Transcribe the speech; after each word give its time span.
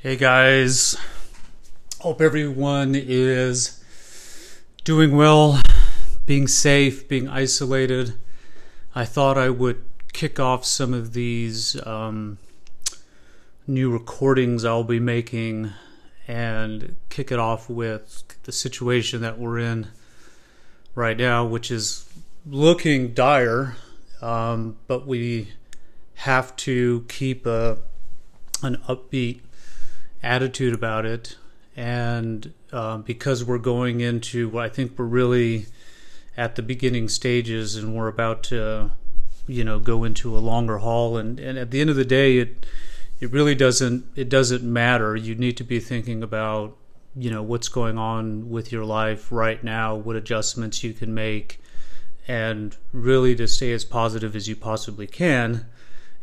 Hey 0.00 0.14
guys, 0.14 0.96
hope 1.98 2.20
everyone 2.20 2.94
is 2.94 3.82
doing 4.84 5.16
well, 5.16 5.60
being 6.24 6.46
safe, 6.46 7.08
being 7.08 7.28
isolated. 7.28 8.14
I 8.94 9.04
thought 9.04 9.36
I 9.36 9.50
would 9.50 9.82
kick 10.12 10.38
off 10.38 10.64
some 10.64 10.94
of 10.94 11.14
these 11.14 11.84
um, 11.84 12.38
new 13.66 13.90
recordings 13.90 14.64
I'll 14.64 14.84
be 14.84 15.00
making 15.00 15.72
and 16.28 16.94
kick 17.08 17.32
it 17.32 17.40
off 17.40 17.68
with 17.68 18.22
the 18.44 18.52
situation 18.52 19.20
that 19.22 19.36
we're 19.36 19.58
in 19.58 19.88
right 20.94 21.16
now, 21.16 21.44
which 21.44 21.72
is 21.72 22.08
looking 22.46 23.14
dire, 23.14 23.74
um, 24.22 24.76
but 24.86 25.08
we 25.08 25.54
have 26.14 26.54
to 26.54 27.04
keep 27.08 27.46
a 27.46 27.78
an 28.62 28.76
upbeat 28.88 29.40
attitude 30.22 30.74
about 30.74 31.06
it, 31.06 31.36
and 31.76 32.52
uh, 32.72 32.98
because 32.98 33.44
we're 33.44 33.58
going 33.58 34.00
into, 34.00 34.48
what 34.48 34.64
I 34.64 34.68
think 34.68 34.98
we're 34.98 35.04
really 35.04 35.66
at 36.36 36.56
the 36.56 36.62
beginning 36.62 37.08
stages, 37.08 37.76
and 37.76 37.94
we're 37.94 38.08
about 38.08 38.42
to, 38.44 38.92
you 39.46 39.64
know, 39.64 39.78
go 39.78 40.04
into 40.04 40.36
a 40.36 40.40
longer 40.40 40.78
haul, 40.78 41.16
and, 41.16 41.38
and 41.38 41.58
at 41.58 41.70
the 41.70 41.80
end 41.80 41.90
of 41.90 41.96
the 41.96 42.04
day, 42.04 42.38
it 42.38 42.66
it 43.20 43.32
really 43.32 43.54
doesn't 43.54 44.04
it 44.16 44.28
doesn't 44.28 44.62
matter. 44.62 45.16
You 45.16 45.34
need 45.34 45.56
to 45.56 45.64
be 45.64 45.80
thinking 45.80 46.22
about 46.22 46.76
you 47.16 47.30
know 47.30 47.42
what's 47.42 47.68
going 47.68 47.98
on 47.98 48.48
with 48.50 48.70
your 48.70 48.84
life 48.84 49.32
right 49.32 49.62
now, 49.62 49.94
what 49.96 50.16
adjustments 50.16 50.84
you 50.84 50.92
can 50.92 51.14
make, 51.14 51.60
and 52.26 52.76
really 52.92 53.34
to 53.36 53.48
stay 53.48 53.72
as 53.72 53.84
positive 53.84 54.36
as 54.36 54.48
you 54.48 54.56
possibly 54.56 55.06
can. 55.06 55.66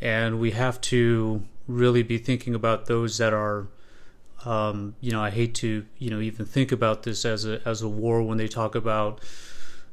And 0.01 0.39
we 0.39 0.51
have 0.51 0.79
to 0.81 1.43
really 1.67 2.03
be 2.03 2.17
thinking 2.17 2.53
about 2.53 2.85
those 2.85 3.17
that 3.17 3.33
are 3.33 3.67
um, 4.45 4.95
you 5.01 5.11
know, 5.11 5.21
I 5.21 5.31
hate 5.31 5.55
to, 5.55 5.85
you 5.97 6.09
know, 6.09 6.21
even 6.21 6.45
think 6.45 6.71
about 6.71 7.03
this 7.03 7.25
as 7.25 7.45
a 7.45 7.61
as 7.67 7.81
a 7.81 7.89
war 7.89 8.21
when 8.21 8.37
they 8.37 8.47
talk 8.47 8.75
about 8.75 9.19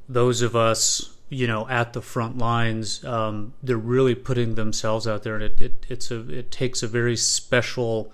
those 0.09 0.43
of 0.43 0.55
us, 0.55 1.17
you 1.31 1.47
know, 1.47 1.67
at 1.69 1.95
the 1.95 2.03
front 2.03 2.37
lines. 2.39 3.03
Um, 3.05 3.55
they're 3.63 3.77
really 3.77 4.15
putting 4.15 4.55
themselves 4.55 5.07
out 5.07 5.23
there, 5.23 5.35
and 5.35 5.45
it, 5.45 5.61
it 5.61 5.87
it's 5.89 6.11
a 6.11 6.29
it 6.31 6.51
takes 6.51 6.83
a 6.83 6.89
very 6.89 7.17
special 7.17 8.13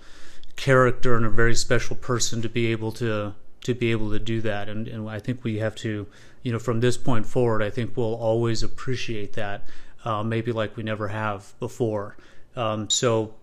character 0.55 1.15
and 1.15 1.25
a 1.25 1.29
very 1.29 1.55
special 1.55 1.95
person 1.95 2.41
to 2.41 2.49
be 2.49 2.67
able 2.67 2.93
to 2.93 3.33
to 3.61 3.73
be 3.73 3.91
able 3.91 4.09
to 4.11 4.19
do 4.19 4.39
that. 4.41 4.69
And 4.69 4.87
and 4.87 5.09
I 5.09 5.19
think 5.19 5.43
we 5.43 5.57
have 5.57 5.75
to, 5.75 6.07
you 6.41 6.51
know, 6.53 6.59
from 6.59 6.79
this 6.79 6.97
point 6.97 7.25
forward, 7.25 7.61
I 7.61 7.69
think 7.69 7.97
we'll 7.97 8.15
always 8.15 8.63
appreciate 8.63 9.33
that, 9.33 9.63
uh, 10.05 10.23
maybe 10.23 10.53
like 10.53 10.77
we 10.77 10.83
never 10.83 11.09
have 11.09 11.53
before. 11.59 12.15
Um, 12.55 12.89
so 12.89 13.35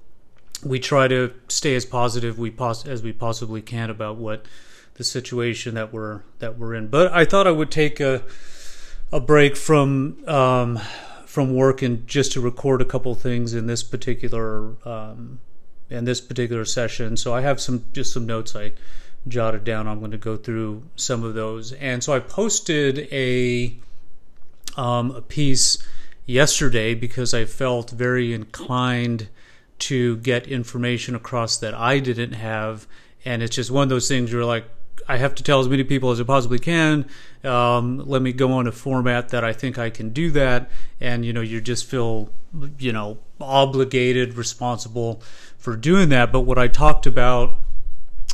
we 0.64 0.78
try 0.78 1.08
to 1.08 1.32
stay 1.48 1.74
as 1.74 1.84
positive 1.84 2.38
we 2.38 2.50
pos- 2.50 2.86
as 2.86 3.02
we 3.02 3.12
possibly 3.12 3.62
can 3.62 3.90
about 3.90 4.16
what 4.16 4.46
the 4.94 5.04
situation 5.04 5.74
that 5.74 5.92
we're 5.92 6.22
that 6.38 6.58
we're 6.58 6.74
in. 6.74 6.88
But 6.88 7.12
I 7.12 7.24
thought 7.24 7.46
I 7.46 7.50
would 7.50 7.70
take 7.70 8.00
a 8.00 8.22
a 9.12 9.20
break 9.20 9.56
from 9.56 10.26
um, 10.28 10.80
from 11.26 11.54
work 11.54 11.82
and 11.82 12.06
just 12.06 12.32
to 12.32 12.40
record 12.40 12.80
a 12.80 12.84
couple 12.84 13.14
things 13.14 13.54
in 13.54 13.66
this 13.66 13.82
particular 13.82 14.74
um, 14.86 15.40
in 15.90 16.04
this 16.04 16.20
particular 16.20 16.64
session. 16.64 17.16
So 17.16 17.34
I 17.34 17.42
have 17.42 17.60
some 17.60 17.84
just 17.92 18.12
some 18.12 18.26
notes 18.26 18.56
I 18.56 18.72
jotted 19.28 19.64
down. 19.64 19.86
I'm 19.86 19.98
going 19.98 20.12
to 20.12 20.18
go 20.18 20.36
through 20.36 20.82
some 20.96 21.24
of 21.24 21.34
those. 21.34 21.72
And 21.72 22.02
so 22.02 22.12
I 22.12 22.20
posted 22.20 23.08
a 23.12 23.76
um, 24.76 25.10
a 25.12 25.22
piece 25.22 25.78
yesterday 26.26 26.94
because 26.94 27.32
I 27.34 27.44
felt 27.44 27.90
very 27.90 28.32
inclined 28.32 29.28
to 29.78 30.16
get 30.18 30.46
information 30.46 31.14
across 31.14 31.56
that 31.58 31.74
I 31.74 31.98
didn't 31.98 32.32
have. 32.32 32.86
And 33.24 33.42
it's 33.42 33.56
just 33.56 33.70
one 33.70 33.84
of 33.84 33.88
those 33.88 34.08
things 34.08 34.32
you're 34.32 34.44
like, 34.44 34.64
I 35.08 35.18
have 35.18 35.34
to 35.36 35.42
tell 35.42 35.60
as 35.60 35.68
many 35.68 35.84
people 35.84 36.10
as 36.10 36.20
I 36.20 36.24
possibly 36.24 36.58
can. 36.58 37.06
Um, 37.44 37.98
let 37.98 38.22
me 38.22 38.32
go 38.32 38.52
on 38.52 38.66
a 38.66 38.72
format 38.72 39.28
that 39.28 39.44
I 39.44 39.52
think 39.52 39.78
I 39.78 39.90
can 39.90 40.10
do 40.10 40.30
that. 40.32 40.70
And, 41.00 41.24
you 41.24 41.32
know, 41.32 41.40
you 41.42 41.60
just 41.60 41.84
feel, 41.84 42.30
you 42.78 42.92
know, 42.92 43.18
obligated, 43.40 44.34
responsible 44.34 45.22
for 45.58 45.76
doing 45.76 46.08
that. 46.08 46.32
But 46.32 46.40
what 46.40 46.58
I 46.58 46.68
talked 46.68 47.06
about 47.06 47.58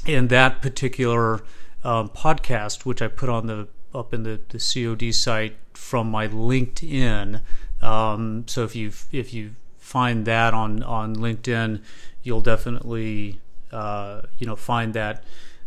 in 0.06 0.28
that 0.28 0.62
particular 0.62 1.42
um, 1.84 2.08
podcast, 2.08 2.84
which 2.84 3.02
I 3.02 3.08
put 3.08 3.28
on 3.28 3.46
the 3.46 3.68
up 3.94 4.14
in 4.14 4.22
the, 4.22 4.40
the 4.48 4.58
COD 4.58 5.12
site 5.12 5.56
from 5.74 6.10
my 6.10 6.28
LinkedIn. 6.28 7.42
Um, 7.82 8.44
so 8.46 8.64
if 8.64 8.74
you 8.74 8.92
if 9.10 9.34
you 9.34 9.56
find 9.92 10.24
that 10.24 10.54
on 10.54 10.82
on 10.82 11.14
LinkedIn, 11.16 11.82
you'll 12.22 12.40
definitely 12.40 13.40
uh, 13.70 14.22
you 14.38 14.46
know 14.46 14.56
find 14.56 14.94
that 14.94 15.22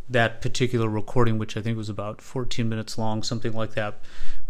that 0.09 0.41
particular 0.41 0.89
recording, 0.89 1.37
which 1.37 1.55
I 1.55 1.61
think 1.61 1.77
was 1.77 1.89
about 1.89 2.21
14 2.21 2.67
minutes 2.67 2.97
long, 2.97 3.23
something 3.23 3.53
like 3.53 3.73
that. 3.73 3.99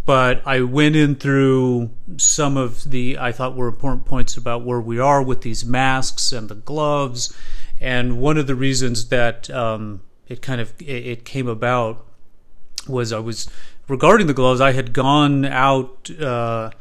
But 0.06 0.42
I 0.46 0.62
went 0.62 0.96
in 0.96 1.16
through 1.16 1.92
some 2.18 2.56
of 2.56 2.90
the 2.90 3.18
I 3.20 3.34
thought 3.34 3.56
were 3.56 3.68
important 3.68 4.06
points 4.06 4.38
about 4.38 4.64
where 4.64 4.80
we 4.80 4.98
are 4.98 5.22
with 5.22 5.42
these 5.42 5.66
masks 5.66 6.32
and 6.32 6.48
the 6.48 6.56
gloves, 6.56 7.36
and 7.82 8.18
one 8.18 8.38
of 8.38 8.48
the 8.48 8.56
reasons 8.56 9.10
that 9.10 9.50
um, 9.50 10.02
it 10.30 10.42
kind 10.42 10.62
of 10.62 10.74
it 10.80 11.26
came 11.26 11.50
about 11.50 12.06
was 12.88 13.12
I 13.12 13.20
was 13.20 13.50
regarding 13.90 14.28
the 14.28 14.34
gloves. 14.34 14.62
I 14.62 14.72
had 14.72 14.94
gone 14.94 15.44
out 15.44 16.10
uh, 16.12 16.72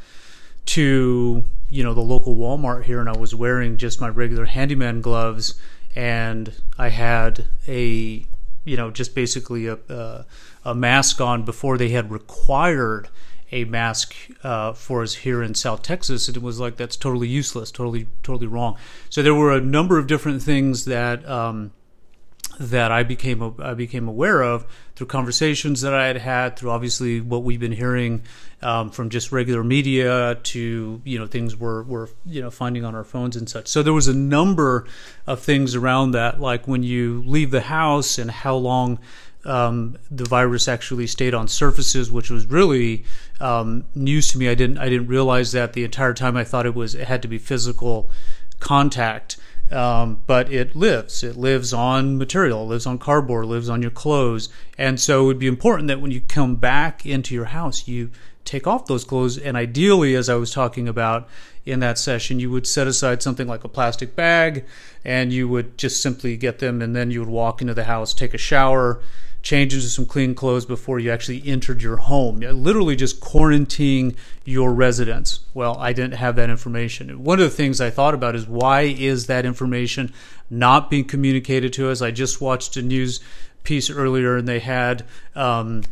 to 0.66 1.44
you 1.74 1.82
know 1.82 1.92
the 1.92 2.00
local 2.00 2.36
Walmart 2.36 2.84
here, 2.84 3.00
and 3.00 3.08
I 3.08 3.16
was 3.16 3.34
wearing 3.34 3.76
just 3.78 4.00
my 4.00 4.08
regular 4.08 4.44
handyman 4.44 5.00
gloves, 5.00 5.60
and 5.96 6.54
I 6.78 6.90
had 6.90 7.48
a 7.66 8.24
you 8.64 8.76
know 8.76 8.92
just 8.92 9.12
basically 9.14 9.66
a 9.66 9.78
a, 9.88 10.24
a 10.64 10.74
mask 10.74 11.20
on 11.20 11.44
before 11.44 11.76
they 11.76 11.88
had 11.88 12.12
required 12.12 13.08
a 13.50 13.64
mask 13.64 14.14
uh, 14.44 14.72
for 14.72 15.02
us 15.02 15.14
here 15.14 15.42
in 15.42 15.56
South 15.56 15.82
Texas, 15.82 16.28
and 16.28 16.36
it 16.36 16.42
was 16.44 16.60
like 16.60 16.76
that's 16.76 16.96
totally 16.96 17.26
useless, 17.26 17.72
totally 17.72 18.06
totally 18.22 18.46
wrong. 18.46 18.76
So 19.10 19.20
there 19.20 19.34
were 19.34 19.52
a 19.52 19.60
number 19.60 19.98
of 19.98 20.06
different 20.06 20.42
things 20.42 20.84
that. 20.84 21.28
Um, 21.28 21.72
that 22.58 22.92
I 22.92 23.02
became 23.02 23.54
I 23.58 23.74
became 23.74 24.08
aware 24.08 24.42
of 24.42 24.66
through 24.94 25.08
conversations 25.08 25.80
that 25.80 25.94
I 25.94 26.06
had 26.06 26.18
had, 26.18 26.56
through 26.56 26.70
obviously 26.70 27.20
what 27.20 27.42
we've 27.42 27.60
been 27.60 27.72
hearing 27.72 28.22
um, 28.62 28.90
from 28.90 29.10
just 29.10 29.32
regular 29.32 29.64
media 29.64 30.36
to 30.42 31.00
you 31.04 31.18
know 31.18 31.26
things 31.26 31.56
we're 31.56 31.82
we're 31.82 32.08
you 32.24 32.40
know 32.40 32.50
finding 32.50 32.84
on 32.84 32.94
our 32.94 33.04
phones 33.04 33.36
and 33.36 33.48
such. 33.48 33.68
So 33.68 33.82
there 33.82 33.92
was 33.92 34.08
a 34.08 34.14
number 34.14 34.86
of 35.26 35.40
things 35.40 35.74
around 35.74 36.12
that, 36.12 36.40
like 36.40 36.68
when 36.68 36.82
you 36.82 37.22
leave 37.26 37.50
the 37.50 37.62
house 37.62 38.18
and 38.18 38.30
how 38.30 38.56
long. 38.56 38.98
Um, 39.46 39.98
the 40.10 40.24
virus 40.24 40.68
actually 40.68 41.06
stayed 41.06 41.34
on 41.34 41.48
surfaces, 41.48 42.10
which 42.10 42.30
was 42.30 42.46
really 42.46 43.04
um, 43.40 43.84
news 43.94 44.28
to 44.28 44.38
me. 44.38 44.48
I 44.48 44.54
didn't 44.54 44.78
I 44.78 44.88
didn't 44.88 45.08
realize 45.08 45.52
that 45.52 45.74
the 45.74 45.84
entire 45.84 46.14
time. 46.14 46.34
I 46.34 46.44
thought 46.44 46.64
it 46.64 46.74
was 46.74 46.94
it 46.94 47.06
had 47.08 47.20
to 47.20 47.28
be 47.28 47.36
physical 47.36 48.10
contact. 48.58 49.36
Um, 49.74 50.22
but 50.26 50.52
it 50.52 50.76
lives. 50.76 51.24
It 51.24 51.36
lives 51.36 51.72
on 51.72 52.16
material, 52.16 52.66
lives 52.66 52.86
on 52.86 52.98
cardboard, 52.98 53.46
lives 53.46 53.68
on 53.68 53.82
your 53.82 53.90
clothes. 53.90 54.48
And 54.78 55.00
so 55.00 55.24
it 55.24 55.26
would 55.26 55.38
be 55.38 55.48
important 55.48 55.88
that 55.88 56.00
when 56.00 56.12
you 56.12 56.20
come 56.20 56.56
back 56.56 57.04
into 57.04 57.34
your 57.34 57.46
house, 57.46 57.88
you 57.88 58.10
take 58.44 58.66
off 58.66 58.86
those 58.86 59.04
clothes. 59.04 59.36
And 59.36 59.56
ideally, 59.56 60.14
as 60.14 60.28
I 60.28 60.36
was 60.36 60.52
talking 60.52 60.86
about 60.86 61.28
in 61.66 61.80
that 61.80 61.98
session, 61.98 62.38
you 62.38 62.50
would 62.50 62.66
set 62.66 62.86
aside 62.86 63.22
something 63.22 63.48
like 63.48 63.64
a 63.64 63.68
plastic 63.68 64.14
bag 64.14 64.64
and 65.04 65.32
you 65.32 65.48
would 65.48 65.76
just 65.76 66.00
simply 66.00 66.36
get 66.36 66.58
them 66.58 66.80
and 66.80 66.94
then 66.94 67.10
you 67.10 67.20
would 67.20 67.28
walk 67.28 67.60
into 67.60 67.74
the 67.74 67.84
house, 67.84 68.14
take 68.14 68.34
a 68.34 68.38
shower, 68.38 69.02
change 69.44 69.74
into 69.74 69.86
some 69.86 70.06
clean 70.06 70.34
clothes 70.34 70.64
before 70.64 70.98
you 70.98 71.10
actually 71.10 71.42
entered 71.46 71.82
your 71.82 71.98
home. 71.98 72.40
Literally 72.40 72.96
just 72.96 73.20
quarantining 73.20 74.16
your 74.44 74.72
residence. 74.72 75.40
Well, 75.52 75.76
I 75.78 75.92
didn't 75.92 76.14
have 76.14 76.34
that 76.36 76.48
information. 76.48 77.22
One 77.22 77.38
of 77.38 77.44
the 77.44 77.54
things 77.54 77.78
I 77.78 77.90
thought 77.90 78.14
about 78.14 78.34
is 78.34 78.48
why 78.48 78.82
is 78.82 79.26
that 79.26 79.44
information 79.44 80.14
not 80.48 80.88
being 80.88 81.04
communicated 81.04 81.74
to 81.74 81.90
us? 81.90 82.00
I 82.00 82.10
just 82.10 82.40
watched 82.40 82.78
a 82.78 82.82
news 82.82 83.20
piece 83.64 83.90
earlier 83.90 84.38
and 84.38 84.48
they 84.48 84.60
had 84.60 85.04
um, 85.34 85.82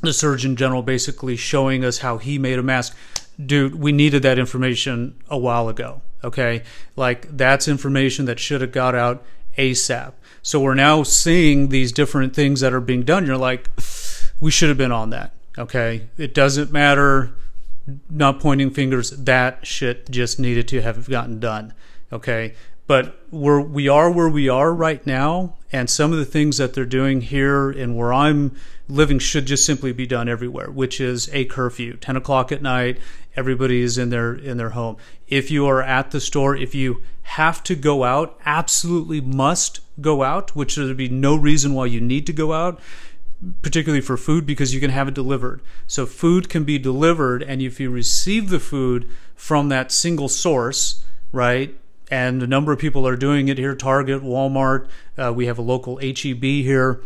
the 0.00 0.12
Surgeon 0.12 0.56
General 0.56 0.82
basically 0.82 1.36
showing 1.36 1.84
us 1.84 1.98
how 1.98 2.18
he 2.18 2.36
made 2.36 2.58
a 2.58 2.64
mask. 2.64 2.96
Dude, 3.44 3.76
we 3.76 3.92
needed 3.92 4.22
that 4.24 4.40
information 4.40 5.14
a 5.28 5.38
while 5.38 5.68
ago. 5.68 6.02
Okay. 6.24 6.64
Like 6.96 7.36
that's 7.36 7.68
information 7.68 8.24
that 8.24 8.40
should 8.40 8.60
have 8.60 8.72
got 8.72 8.96
out 8.96 9.24
ASAP. 9.56 10.14
So 10.48 10.58
we're 10.58 10.72
now 10.72 11.02
seeing 11.02 11.68
these 11.68 11.92
different 11.92 12.34
things 12.34 12.60
that 12.60 12.72
are 12.72 12.80
being 12.80 13.02
done. 13.02 13.26
You're 13.26 13.36
like, 13.36 13.68
we 14.40 14.50
should 14.50 14.70
have 14.70 14.78
been 14.78 14.92
on 14.92 15.10
that. 15.10 15.34
Okay. 15.58 16.08
It 16.16 16.32
doesn't 16.32 16.72
matter. 16.72 17.34
Not 18.08 18.40
pointing 18.40 18.70
fingers. 18.70 19.10
That 19.10 19.66
shit 19.66 20.10
just 20.10 20.40
needed 20.40 20.66
to 20.68 20.80
have 20.80 21.06
gotten 21.06 21.38
done. 21.38 21.74
Okay. 22.10 22.54
But 22.86 23.20
we're, 23.30 23.60
we 23.60 23.90
are 23.90 24.10
where 24.10 24.30
we 24.30 24.48
are 24.48 24.72
right 24.72 25.06
now. 25.06 25.56
And 25.70 25.90
some 25.90 26.12
of 26.12 26.18
the 26.18 26.24
things 26.24 26.56
that 26.56 26.72
they're 26.72 26.86
doing 26.86 27.20
here 27.20 27.68
and 27.68 27.94
where 27.94 28.14
I'm 28.14 28.56
living 28.88 29.18
should 29.18 29.44
just 29.44 29.66
simply 29.66 29.92
be 29.92 30.06
done 30.06 30.30
everywhere, 30.30 30.70
which 30.70 30.98
is 30.98 31.28
a 31.34 31.44
curfew, 31.44 31.98
10 31.98 32.16
o'clock 32.16 32.50
at 32.52 32.62
night. 32.62 32.98
everybody 33.36 33.82
is 33.82 33.98
in 33.98 34.08
their 34.08 34.32
in 34.32 34.56
their 34.56 34.70
home. 34.70 34.96
If 35.28 35.50
you 35.50 35.66
are 35.66 35.82
at 35.82 36.10
the 36.10 36.22
store, 36.22 36.56
if 36.56 36.74
you 36.74 37.02
have 37.24 37.62
to 37.64 37.74
go 37.74 38.04
out, 38.04 38.40
absolutely 38.46 39.20
must 39.20 39.80
go 40.00 40.22
out, 40.22 40.54
which 40.54 40.76
there'd 40.76 40.96
be 40.96 41.08
no 41.08 41.36
reason 41.36 41.74
why 41.74 41.86
you 41.86 42.00
need 42.00 42.26
to 42.26 42.32
go 42.32 42.52
out, 42.52 42.80
particularly 43.62 44.00
for 44.00 44.16
food 44.16 44.46
because 44.46 44.74
you 44.74 44.80
can 44.80 44.90
have 44.90 45.08
it 45.08 45.14
delivered. 45.14 45.60
So 45.86 46.06
food 46.06 46.48
can 46.48 46.64
be 46.64 46.78
delivered, 46.78 47.42
and 47.42 47.62
if 47.62 47.78
you 47.80 47.90
receive 47.90 48.50
the 48.50 48.60
food 48.60 49.08
from 49.34 49.68
that 49.68 49.92
single 49.92 50.28
source, 50.28 51.04
right? 51.32 51.78
And 52.10 52.42
a 52.42 52.46
number 52.46 52.72
of 52.72 52.78
people 52.78 53.06
are 53.06 53.16
doing 53.16 53.48
it 53.48 53.58
here 53.58 53.74
Target, 53.74 54.22
Walmart. 54.22 54.88
Uh, 55.16 55.32
we 55.32 55.46
have 55.46 55.58
a 55.58 55.62
local 55.62 55.98
HEB 55.98 56.42
here 56.42 57.02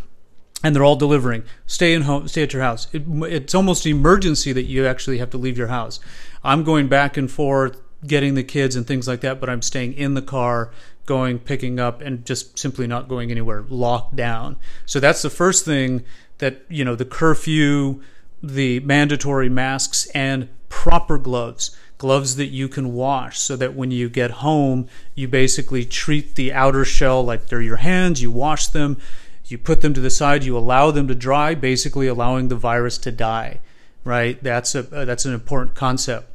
and 0.63 0.75
they're 0.75 0.85
all 0.85 0.97
delivering. 0.97 1.43
Stay 1.67 1.93
in 1.93 2.03
home, 2.03 2.29
stay 2.29 2.43
at 2.43 2.53
your 2.53 2.63
house. 2.63 2.87
It, 2.93 3.03
it's 3.09 3.55
almost 3.55 3.85
an 3.85 3.93
emergency 3.93 4.53
that 4.53 4.65
you 4.65 4.87
actually 4.87 5.19
have 5.19 5.31
to 5.31 5.39
leave 5.39 5.59
your 5.59 5.69
house. 5.69 5.99
I'm 6.45 6.63
going 6.63 6.89
back 6.89 7.17
and 7.17 7.31
forth, 7.31 7.82
getting 8.07 8.35
the 8.35 8.45
kids 8.45 8.77
and 8.77 8.87
things 8.87 9.07
like 9.07 9.21
that, 9.21 9.41
but 9.41 9.49
I'm 9.49 9.63
staying 9.63 9.95
in 9.95 10.15
the 10.15 10.23
car, 10.23 10.71
going, 11.07 11.39
picking 11.39 11.79
up, 11.79 12.01
and 12.01 12.25
just 12.25 12.59
simply 12.59 12.87
not 12.87 13.09
going 13.09 13.31
anywhere, 13.31 13.65
locked 13.69 14.17
down. 14.17 14.57
So 14.87 15.01
that's 15.01 15.23
the 15.23 15.31
first 15.31 15.65
thing 15.65 16.05
that 16.39 16.63
you 16.69 16.85
know 16.85 16.95
the 16.95 17.05
curfew, 17.05 18.03
the 18.43 18.81
mandatory 18.81 19.49
masks, 19.49 20.07
and 20.15 20.49
proper 20.69 21.19
gloves 21.19 21.77
gloves 22.03 22.35
that 22.35 22.47
you 22.47 22.67
can 22.67 22.93
wash 22.93 23.39
so 23.39 23.55
that 23.55 23.77
when 23.77 23.93
you 23.93 24.09
get 24.09 24.29
home, 24.33 24.89
you 25.15 25.29
basically 25.29 25.85
treat 25.85 26.35
the 26.35 26.53
outer 26.53 26.85
shell 26.85 27.25
like 27.25 27.47
they're 27.47 27.63
your 27.63 27.77
hands, 27.77 28.21
you 28.21 28.29
wash 28.29 28.67
them, 28.67 28.99
you 29.45 29.57
put 29.57 29.83
them 29.83 29.95
to 29.95 30.01
the 30.01 30.11
side, 30.11 30.43
you 30.43 30.59
allow 30.59 30.91
them 30.91 31.07
to 31.07 31.15
dry, 31.15 31.55
basically 31.55 32.09
allowing 32.09 32.49
the 32.49 32.57
virus 32.57 32.99
to 32.99 33.13
die, 33.13 33.61
right? 34.03 34.43
That's 34.43 34.75
a 34.75 34.81
uh, 34.81 35.05
that's 35.05 35.27
an 35.27 35.33
important 35.33 35.77
concept. 35.77 36.32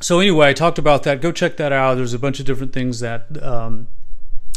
So 0.00 0.18
anyway, 0.18 0.48
I 0.48 0.52
talked 0.54 0.78
about 0.78 1.02
that. 1.02 1.20
Go 1.20 1.30
check 1.30 1.56
that 1.58 1.72
out. 1.72 1.94
There's 1.94 2.14
a 2.14 2.18
bunch 2.18 2.40
of 2.40 2.46
different 2.46 2.72
things 2.72 3.00
that 3.00 3.42
um, 3.42 3.88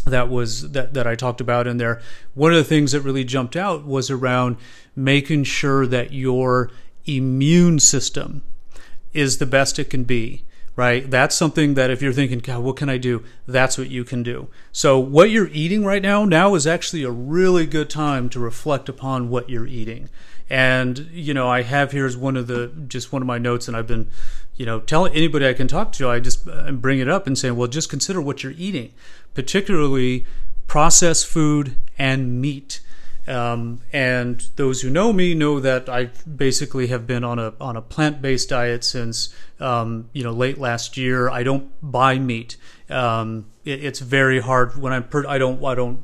that 0.05 0.29
was 0.29 0.71
that 0.71 0.93
that 0.93 1.05
I 1.05 1.15
talked 1.15 1.41
about 1.41 1.67
in 1.67 1.77
there. 1.77 2.01
One 2.33 2.51
of 2.51 2.57
the 2.57 2.63
things 2.63 2.93
that 2.93 3.01
really 3.01 3.23
jumped 3.23 3.55
out 3.55 3.85
was 3.85 4.09
around 4.09 4.57
making 4.95 5.43
sure 5.43 5.85
that 5.87 6.13
your 6.13 6.71
immune 7.05 7.79
system 7.79 8.43
is 9.13 9.37
the 9.37 9.45
best 9.45 9.77
it 9.79 9.89
can 9.89 10.05
be 10.05 10.43
right? 10.75 11.09
That's 11.09 11.35
something 11.35 11.75
that 11.75 11.91
if 11.91 12.01
you're 12.01 12.13
thinking, 12.13 12.39
God, 12.39 12.63
what 12.63 12.77
can 12.77 12.89
I 12.89 12.97
do? 12.97 13.23
That's 13.47 13.77
what 13.77 13.89
you 13.89 14.03
can 14.03 14.23
do. 14.23 14.47
So, 14.71 14.97
what 14.99 15.29
you're 15.29 15.49
eating 15.49 15.85
right 15.85 16.01
now, 16.01 16.25
now 16.25 16.55
is 16.55 16.65
actually 16.65 17.03
a 17.03 17.11
really 17.11 17.65
good 17.65 17.89
time 17.89 18.29
to 18.29 18.39
reflect 18.39 18.89
upon 18.89 19.29
what 19.29 19.49
you're 19.49 19.67
eating. 19.67 20.09
And, 20.49 21.09
you 21.11 21.33
know, 21.33 21.47
I 21.47 21.61
have 21.61 21.91
here's 21.91 22.17
one 22.17 22.35
of 22.35 22.47
the, 22.47 22.71
just 22.87 23.13
one 23.13 23.21
of 23.21 23.27
my 23.27 23.37
notes, 23.37 23.67
and 23.67 23.77
I've 23.77 23.87
been, 23.87 24.09
you 24.55 24.65
know, 24.65 24.79
tell 24.79 25.07
anybody 25.07 25.47
I 25.47 25.53
can 25.53 25.67
talk 25.67 25.91
to, 25.93 26.09
I 26.09 26.19
just 26.19 26.45
bring 26.79 26.99
it 26.99 27.09
up 27.09 27.27
and 27.27 27.37
say, 27.37 27.51
well, 27.51 27.67
just 27.67 27.89
consider 27.89 28.21
what 28.21 28.43
you're 28.43 28.53
eating, 28.57 28.93
particularly 29.33 30.25
processed 30.67 31.27
food 31.27 31.75
and 31.97 32.41
meat. 32.41 32.81
Um, 33.27 33.79
and 33.93 34.45
those 34.57 34.81
who 34.81 34.89
know 34.89 35.13
me 35.13 35.33
know 35.33 35.59
that 35.59 35.87
I 35.87 36.05
basically 36.27 36.87
have 36.87 37.07
been 37.07 37.23
on 37.23 37.39
a 37.39 37.53
on 37.59 37.77
a 37.77 37.81
plant 37.81 38.21
based 38.21 38.49
diet 38.49 38.83
since 38.83 39.33
um, 39.61 40.09
you 40.11 40.23
know 40.23 40.31
late 40.33 40.57
last 40.57 40.97
year. 40.97 41.29
I 41.29 41.43
don't 41.43 41.71
buy 41.81 42.19
meat. 42.19 42.57
Um, 42.89 43.45
it, 43.63 43.83
it's 43.83 43.99
very 43.99 44.41
hard 44.41 44.75
when 44.75 44.91
I'm 44.91 45.03
per- 45.03 45.27
I 45.27 45.37
don't 45.37 45.63
I 45.63 45.73
don't 45.73 46.01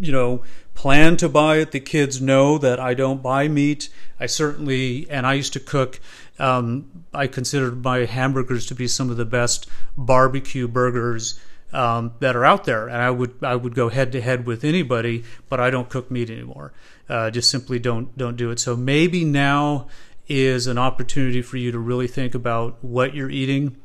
you 0.00 0.10
know 0.10 0.42
plan 0.74 1.16
to 1.18 1.28
buy 1.28 1.58
it. 1.58 1.70
The 1.70 1.80
kids 1.80 2.20
know 2.20 2.58
that 2.58 2.80
I 2.80 2.94
don't 2.94 3.22
buy 3.22 3.46
meat. 3.46 3.88
I 4.18 4.26
certainly 4.26 5.08
and 5.08 5.24
I 5.24 5.34
used 5.34 5.52
to 5.52 5.60
cook. 5.60 6.00
Um, 6.38 7.04
I 7.14 7.26
considered 7.26 7.82
my 7.82 8.04
hamburgers 8.04 8.66
to 8.66 8.74
be 8.74 8.88
some 8.88 9.10
of 9.10 9.16
the 9.16 9.24
best 9.24 9.68
barbecue 9.96 10.68
burgers 10.68 11.40
um, 11.72 12.12
that 12.20 12.36
are 12.36 12.44
out 12.44 12.64
there, 12.64 12.88
and 12.88 13.02
I 13.02 13.10
would 13.10 13.34
I 13.42 13.56
would 13.56 13.74
go 13.74 13.88
head 13.88 14.12
to 14.12 14.20
head 14.20 14.46
with 14.46 14.64
anybody, 14.64 15.24
but 15.48 15.60
I 15.60 15.70
don't 15.70 15.88
cook 15.88 16.10
meat 16.10 16.30
anymore. 16.30 16.72
Uh, 17.08 17.30
just 17.30 17.50
simply 17.50 17.78
don't 17.78 18.16
don't 18.16 18.36
do 18.36 18.50
it. 18.50 18.60
So 18.60 18.76
maybe 18.76 19.24
now 19.24 19.88
is 20.28 20.66
an 20.66 20.78
opportunity 20.78 21.42
for 21.42 21.56
you 21.56 21.70
to 21.72 21.78
really 21.78 22.08
think 22.08 22.34
about 22.34 22.82
what 22.82 23.14
you're 23.14 23.30
eating, 23.30 23.76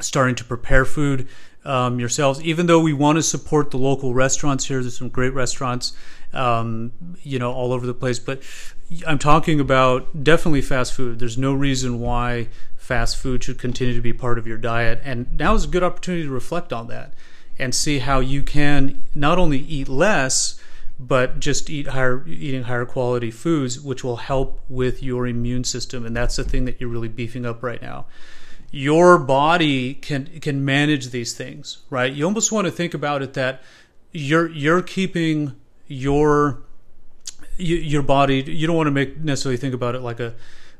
starting 0.00 0.34
to 0.34 0.44
prepare 0.44 0.84
food 0.84 1.28
um, 1.64 2.00
yourselves. 2.00 2.42
Even 2.42 2.66
though 2.66 2.80
we 2.80 2.92
want 2.92 3.16
to 3.16 3.22
support 3.22 3.70
the 3.70 3.76
local 3.76 4.14
restaurants 4.14 4.66
here, 4.66 4.80
there's 4.80 4.96
some 4.96 5.08
great 5.08 5.34
restaurants, 5.34 5.92
um, 6.32 6.92
you 7.22 7.38
know, 7.38 7.52
all 7.52 7.72
over 7.72 7.86
the 7.86 7.94
place. 7.94 8.18
But 8.18 8.42
I'm 9.06 9.18
talking 9.18 9.60
about 9.60 10.24
definitely 10.24 10.62
fast 10.62 10.94
food. 10.94 11.18
There's 11.18 11.36
no 11.36 11.52
reason 11.52 12.00
why 12.00 12.48
fast 12.76 13.18
food 13.18 13.44
should 13.44 13.58
continue 13.58 13.94
to 13.94 14.00
be 14.00 14.14
part 14.14 14.38
of 14.38 14.46
your 14.46 14.56
diet. 14.56 15.00
And 15.04 15.36
now 15.36 15.54
is 15.54 15.64
a 15.64 15.68
good 15.68 15.82
opportunity 15.82 16.24
to 16.24 16.30
reflect 16.30 16.72
on 16.72 16.88
that 16.88 17.12
and 17.58 17.74
see 17.74 17.98
how 17.98 18.20
you 18.20 18.42
can 18.42 19.02
not 19.14 19.38
only 19.38 19.58
eat 19.58 19.88
less, 19.88 20.58
but 20.98 21.38
just 21.38 21.68
eat 21.68 21.88
higher, 21.88 22.26
eating 22.26 22.64
higher 22.64 22.86
quality 22.86 23.30
foods, 23.30 23.80
which 23.80 24.02
will 24.02 24.16
help 24.16 24.60
with 24.68 25.02
your 25.02 25.26
immune 25.26 25.64
system. 25.64 26.06
And 26.06 26.16
that's 26.16 26.36
the 26.36 26.44
thing 26.44 26.64
that 26.64 26.80
you're 26.80 26.88
really 26.88 27.08
beefing 27.08 27.44
up 27.44 27.62
right 27.62 27.80
now. 27.80 28.06
Your 28.70 29.18
body 29.18 29.94
can 29.94 30.26
can 30.40 30.64
manage 30.64 31.08
these 31.08 31.32
things, 31.32 31.78
right? 31.88 32.12
You 32.12 32.24
almost 32.24 32.52
want 32.52 32.66
to 32.66 32.70
think 32.70 32.94
about 32.94 33.22
it 33.22 33.34
that 33.34 33.62
you're 34.12 34.50
you're 34.50 34.82
keeping 34.82 35.54
your 35.86 36.62
your 37.58 38.02
body. 38.02 38.42
You 38.42 38.66
don't 38.66 38.76
want 38.76 38.86
to 38.86 38.92
make 38.92 39.18
necessarily 39.18 39.56
think 39.56 39.74
about 39.74 39.94
it 39.94 40.00
like 40.00 40.20
a 40.20 40.34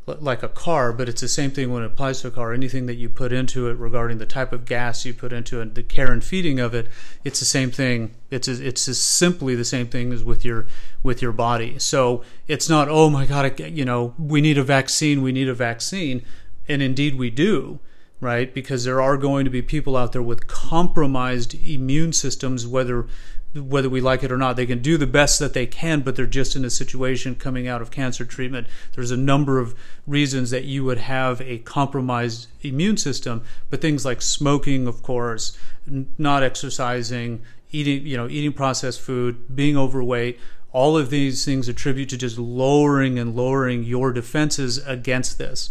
like 0.07 0.43
a 0.43 0.49
car, 0.49 0.93
but 0.93 1.09
it's 1.09 1.21
the 1.21 1.29
same 1.29 1.51
thing 1.51 1.71
when 1.71 1.83
it 1.83 1.87
applies 1.87 2.23
to 2.23 2.29
a 2.29 2.31
car. 2.31 2.53
Anything 2.53 2.87
that 2.87 2.95
you 2.95 3.09
put 3.09 3.33
into 3.33 3.69
it 3.69 3.77
regarding 3.77 4.19
the 4.19 4.27
type 4.27 4.53
of 4.53 4.65
gas 4.65 5.05
you 5.05 5.13
put 5.13 5.33
into 5.33 5.61
it, 5.61 5.75
the 5.75 5.83
care 5.83 6.11
and 6.11 6.25
feeding 6.25 6.59
of 6.59 6.75
it, 6.75 6.89
it's 7.25 7.41
the 7.41 7.45
same 7.45 7.71
thing. 7.71 8.15
It's 8.31 8.49
it's 8.49 8.87
just 8.87 9.05
simply 9.05 9.55
the 9.55 9.65
same 9.65 9.89
thing 9.89 10.13
as 10.13 10.25
with 10.25 10.45
your 10.45 10.67
with 11.03 11.21
your 11.21 11.33
body. 11.33 11.79
So 11.79 12.23
it's 12.47 12.69
not 12.69 12.89
oh 12.89 13.11
my 13.11 13.27
god, 13.27 13.61
you 13.61 13.85
know, 13.85 14.15
we 14.19 14.41
need 14.41 14.59
a 14.59 14.65
vaccine, 14.65 15.23
we 15.23 15.33
need 15.33 15.49
a 15.49 15.55
vaccine, 15.55 16.25
and 16.69 16.81
indeed 16.81 17.17
we 17.17 17.31
do, 17.31 17.81
right? 18.21 18.53
Because 18.53 18.85
there 18.85 19.01
are 19.01 19.17
going 19.17 19.45
to 19.45 19.51
be 19.51 19.63
people 19.63 19.97
out 19.97 20.13
there 20.13 20.23
with 20.23 20.47
compromised 20.47 21.55
immune 21.67 22.13
systems, 22.13 22.67
whether 22.67 23.07
whether 23.55 23.89
we 23.89 24.01
like 24.01 24.23
it 24.23 24.31
or 24.31 24.37
not. 24.37 24.57
They 24.57 24.67
can 24.67 24.81
do 24.81 24.97
the 24.99 25.07
best 25.07 25.39
that 25.39 25.55
they 25.55 25.67
can, 25.67 26.01
but 26.01 26.17
they're 26.17 26.27
just 26.27 26.55
in 26.55 26.65
a 26.65 26.71
situation 26.71 27.35
coming 27.35 27.67
out 27.67 27.81
of 27.81 27.91
cancer 27.91 28.25
treatment. 28.25 28.67
There's 28.93 29.11
a 29.11 29.17
number 29.17 29.59
of 29.59 29.75
reasons 30.07 30.51
that 30.51 30.65
you 30.65 30.85
would 30.85 30.99
have 30.99 31.41
a 31.41 31.59
compromised 31.59 32.49
immune 32.61 32.99
system, 32.99 33.43
but 33.71 33.81
things 33.81 34.05
like 34.05 34.21
smoking, 34.21 34.87
of 34.87 35.03
course, 35.03 35.57
not 35.87 36.43
exercising, 36.43 37.43
eating, 37.71 38.07
you 38.07 38.17
know, 38.17 38.29
eating 38.29 38.53
processed 38.53 39.01
food, 39.01 39.55
being 39.55 39.77
overweight, 39.77 40.39
all 40.73 40.99
of 40.99 41.09
these 41.09 41.45
things 41.45 41.69
attribute 41.69 42.11
to 42.11 42.19
just 42.19 42.39
lowering 42.39 43.19
and 43.19 43.35
lowering 43.35 43.83
your 43.83 44.13
defenses 44.13 44.79
against 44.87 45.39
this. 45.39 45.71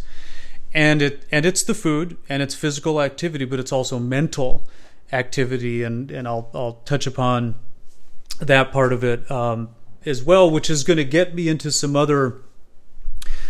And 0.74 1.02
it 1.02 1.26
and 1.32 1.46
it's 1.46 1.64
the 1.64 1.74
food 1.74 2.18
and 2.30 2.44
it's 2.44 2.54
physical 2.54 3.02
activity, 3.02 3.46
but 3.46 3.60
it's 3.60 3.72
also 3.72 4.00
mental 4.00 4.68
activity 5.12 5.84
and 5.84 6.12
and 6.12 6.28
I'll 6.28 6.50
I'll 6.54 6.82
touch 6.86 7.08
upon 7.08 7.56
that 8.40 8.72
part 8.72 8.94
of 8.94 9.04
it 9.04 9.30
um, 9.32 9.70
as 10.06 10.24
well, 10.24 10.50
which 10.50 10.70
is 10.70 10.84
going 10.84 10.98
to 10.98 11.06
get 11.06 11.34
me 11.34 11.48
into 11.48 11.72
some 11.72 11.96
other 11.96 12.42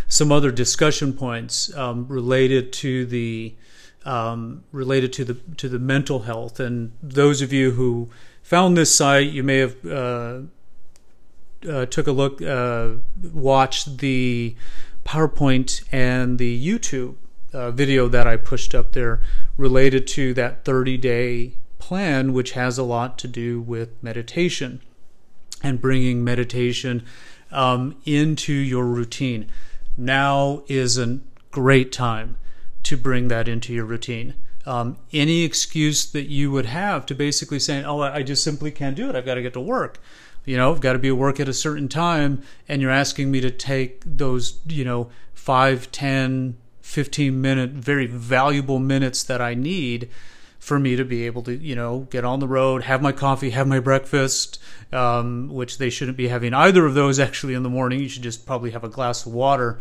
some 0.08 0.32
other 0.32 0.52
discussion 0.52 1.14
points 1.14 1.76
um, 1.76 2.08
related 2.08 2.72
to 2.72 3.06
the 3.06 3.56
um, 4.06 4.64
related 4.72 5.12
to 5.14 5.26
the 5.26 5.34
to 5.58 5.68
the 5.68 5.80
mental 5.80 6.20
health. 6.20 6.60
And 6.60 6.94
those 7.04 7.42
of 7.42 7.52
you 7.52 7.72
who 7.72 8.10
found 8.42 8.78
this 8.78 8.96
site, 8.96 9.32
you 9.32 9.44
may 9.44 9.58
have 9.58 9.86
uh, 9.86 10.40
uh, 11.68 11.86
took 11.88 12.08
a 12.08 12.12
look, 12.12 12.42
uh, 12.42 12.92
watched 13.34 13.98
the 13.98 14.56
PowerPoint 15.08 15.84
and 15.92 16.38
the 16.38 16.68
YouTube 16.68 17.16
uh, 17.54 17.72
video 17.72 18.10
that 18.10 18.28
I 18.28 18.36
pushed 18.36 18.76
up 18.76 18.92
there 18.92 19.22
related 19.56 20.06
to 20.08 20.34
that 20.34 20.66
30 20.66 20.98
day 20.98 21.54
plan, 21.80 22.34
which 22.34 22.52
has 22.52 22.78
a 22.78 22.84
lot 22.84 23.18
to 23.20 23.28
do 23.28 23.62
with 23.62 23.90
meditation 24.04 24.82
and 25.64 25.80
bringing 25.80 26.24
meditation 26.24 27.06
um, 27.52 27.96
into 28.06 28.52
your 28.52 28.86
routine. 28.86 29.50
Now 29.96 30.64
is 30.68 30.98
a 30.98 31.20
great 31.52 31.92
time 31.94 32.36
to 32.84 32.98
bring 32.98 33.30
that 33.30 33.48
into 33.48 33.74
your 33.74 33.86
routine. 33.86 34.34
Um, 34.66 34.98
any 35.14 35.44
excuse 35.44 36.06
that 36.12 36.28
you 36.30 36.52
would 36.52 36.66
have 36.66 37.06
to 37.06 37.16
basically 37.16 37.60
saying, 37.60 37.86
"Oh, 37.86 38.02
I 38.02 38.22
just 38.22 38.44
simply 38.44 38.70
can't 38.70 38.98
do 38.98 39.10
it. 39.10 39.16
I've 39.16 39.26
got 39.26 39.36
to 39.36 39.42
get 39.42 39.54
to 39.54 39.62
work." 39.62 40.00
You 40.48 40.56
know, 40.56 40.72
I've 40.72 40.80
got 40.80 40.94
to 40.94 41.00
be 41.00 41.10
at 41.10 41.18
work 41.18 41.42
at 41.42 41.50
a 41.50 41.54
certain 41.54 41.89
time, 41.89 42.42
and 42.70 42.82
you're 42.82 42.89
asking 42.89 43.30
me 43.30 43.42
to 43.42 43.51
take 43.51 44.01
those, 44.06 44.60
you 44.66 44.86
know, 44.86 45.10
five, 45.34 45.92
ten, 45.92 46.56
15 46.82 47.42
minute, 47.42 47.72
very 47.72 48.06
valuable 48.06 48.80
minutes 48.80 49.24
that 49.24 49.42
I 49.42 49.56
need 49.56 50.10
for 50.58 50.80
me 50.80 50.96
to 50.96 51.04
be 51.04 51.25
able 51.25 51.44
to, 51.44 51.54
you 51.54 51.75
know, 51.75 52.08
get 52.10 52.24
on 52.24 52.39
the 52.39 52.48
road, 52.48 52.84
have 52.84 53.01
my 53.01 53.12
coffee, 53.12 53.50
have 53.50 53.68
my 53.68 53.82
breakfast, 53.82 54.58
um, 54.94 55.50
which 55.50 55.80
they 55.80 55.89
shouldn't 55.89 56.16
be 56.16 56.30
having 56.30 56.54
either 56.54 56.86
of 56.86 56.94
those 56.94 57.20
actually 57.27 57.54
in 57.54 57.63
the 57.63 57.70
morning. 57.70 58.00
You 58.00 58.08
should 58.08 58.24
just 58.24 58.46
probably 58.46 58.72
have 58.72 58.86
a 58.86 58.89
glass 58.89 59.25
of 59.25 59.34
water. 59.34 59.77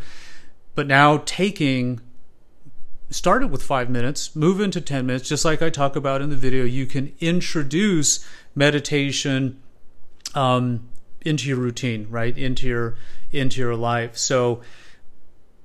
But 0.75 0.85
now 0.85 1.23
taking 1.25 2.01
start 3.09 3.41
it 3.41 3.49
with 3.49 3.63
five 3.63 3.89
minutes, 3.89 4.35
move 4.35 4.59
into 4.59 4.81
10 4.81 5.05
minutes, 5.05 5.29
just 5.29 5.45
like 5.45 5.61
I 5.61 5.69
talk 5.69 5.95
about 5.95 6.21
in 6.21 6.29
the 6.29 6.35
video. 6.35 6.65
You 6.65 6.85
can 6.85 7.13
introduce 7.21 8.27
meditation 8.53 9.61
um, 10.37 10.87
into 11.21 11.49
your 11.49 11.57
routine, 11.57 12.07
right? 12.09 12.37
Into 12.37 12.67
your 12.67 12.95
into 13.31 13.59
your 13.59 13.75
life. 13.75 14.17
So 14.17 14.61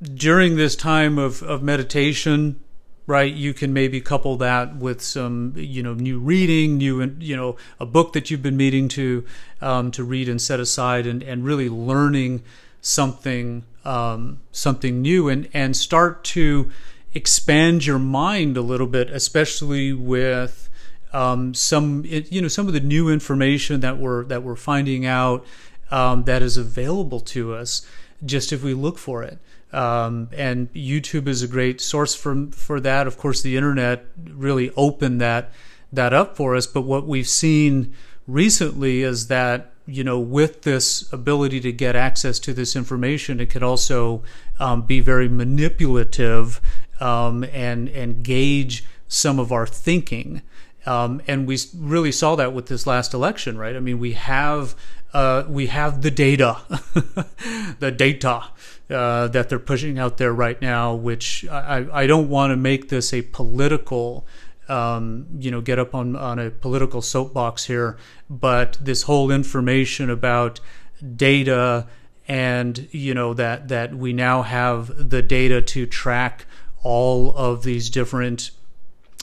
during 0.03 0.57
this 0.57 0.75
time 0.75 1.19
of, 1.19 1.43
of 1.43 1.63
meditation, 1.63 2.59
right, 3.07 3.33
you 3.33 3.55
can 3.55 3.73
maybe 3.73 4.01
couple 4.01 4.37
that 4.39 4.77
with 4.77 5.01
some, 5.01 5.53
you 5.57 5.83
know, 5.83 5.95
new 5.95 6.19
reading, 6.19 6.79
new, 6.79 7.15
you 7.21 7.37
know, 7.37 7.57
a 7.79 7.87
book 7.87 8.13
that 8.15 8.31
you've 8.31 8.43
been 8.43 8.57
meeting 8.57 8.89
to 8.89 9.25
um, 9.61 9.91
to 9.93 10.03
read 10.03 10.29
and 10.29 10.41
set 10.41 10.59
aside, 10.59 11.07
and, 11.07 11.23
and 11.23 11.45
really 11.45 11.69
learning 11.69 12.43
something 12.81 13.65
um, 13.85 14.41
something 14.53 15.03
new, 15.03 15.29
and 15.29 15.49
and 15.53 15.77
start 15.77 16.25
to 16.25 16.71
expand 17.15 17.85
your 17.85 17.99
mind 17.99 18.57
a 18.57 18.63
little 18.63 18.87
bit, 18.87 19.11
especially 19.11 19.93
with 19.93 20.71
um, 21.13 21.55
some 21.55 22.05
you 22.07 22.41
know 22.41 22.49
some 22.49 22.67
of 22.67 22.73
the 22.73 22.81
new 22.81 23.09
information 23.09 23.81
that 23.81 23.99
we're 23.99 24.25
that 24.25 24.43
we're 24.43 24.57
finding 24.57 25.07
out 25.07 25.45
um, 25.91 26.25
that 26.25 26.43
is 26.43 26.57
available 26.57 27.21
to 27.21 27.55
us 27.55 27.87
just 28.25 28.53
if 28.53 28.63
we 28.63 28.75
look 28.75 28.99
for 28.99 29.23
it. 29.23 29.39
Um, 29.73 30.29
and 30.37 30.73
YouTube 30.75 31.27
is 31.27 31.43
a 31.43 31.49
great 31.49 31.81
source 31.81 32.15
for 32.15 32.49
for 32.53 32.81
that. 32.81 33.07
Of 33.07 33.17
course, 33.17 33.43
the 33.43 33.57
internet 33.57 34.05
really 34.25 34.71
opened 34.77 35.21
that 35.21 35.51
that 35.93 36.13
up 36.13 36.37
for 36.37 36.55
us. 36.55 36.67
But 36.67 36.83
what 36.83 37.07
we've 37.07 37.29
seen 37.29 37.95
recently 38.27 39.03
is 39.03 39.29
that 39.29 39.73
you 39.87 40.05
know 40.05 40.21
with 40.21 40.63
this 40.63 41.11
ability 41.13 41.61
to 41.61 41.73
get 41.73 41.97
access 41.97 42.39
to 42.41 42.53
this 42.53 42.77
information, 42.77 43.41
it 43.41 43.51
could 43.51 43.63
also 43.63 44.23
um, 44.61 44.83
be 44.83 45.01
very 45.01 45.29
manipulative 45.29 46.61
um, 47.01 47.45
and 47.45 47.89
and 47.89 48.23
gauge 48.23 48.85
some 49.09 49.39
of 49.39 49.53
our 49.53 49.67
thinking. 49.67 50.43
Um, 50.85 51.23
and 51.29 51.47
we 51.47 51.59
really 51.77 52.13
saw 52.13 52.35
that 52.37 52.53
with 52.53 52.67
this 52.67 52.87
last 52.87 53.15
election, 53.15 53.57
right? 53.57 53.77
I 53.77 53.81
mean, 53.81 53.99
we 53.99 54.13
have 54.13 54.75
uh, 55.13 55.45
we 55.49 55.67
have 55.67 56.03
the 56.03 56.11
data, 56.11 56.59
the 57.81 57.91
data 57.91 58.45
uh, 58.91 59.29
that 59.29 59.49
they're 59.49 59.59
pushing 59.59 59.99
out 59.99 60.17
there 60.17 60.33
right 60.33 60.61
now, 60.61 60.95
which 60.95 61.47
I, 61.49 61.87
I 61.93 62.07
don't 62.07 62.29
want 62.29 62.51
to 62.51 62.57
make 62.57 62.89
this 62.89 63.13
a 63.13 63.23
political, 63.23 64.27
um, 64.69 65.27
you 65.39 65.51
know, 65.51 65.61
get 65.61 65.79
up 65.79 65.95
on, 65.95 66.17
on 66.17 66.39
a 66.39 66.51
political 66.51 67.03
soapbox 67.03 67.67
here, 67.67 67.99
but 68.31 68.79
this 68.81 69.03
whole 69.03 69.31
information 69.31 70.09
about 70.09 70.61
data 71.17 71.87
and, 72.27 72.89
you 72.91 73.13
know, 73.13 73.35
that, 73.35 73.69
that 73.69 73.95
we 73.95 74.13
now 74.15 74.43
have 74.43 75.11
the 75.11 75.21
data 75.21 75.61
to 75.61 75.87
track 75.87 76.47
all 76.83 77.35
of 77.37 77.65
these 77.65 77.91
different 77.91 78.51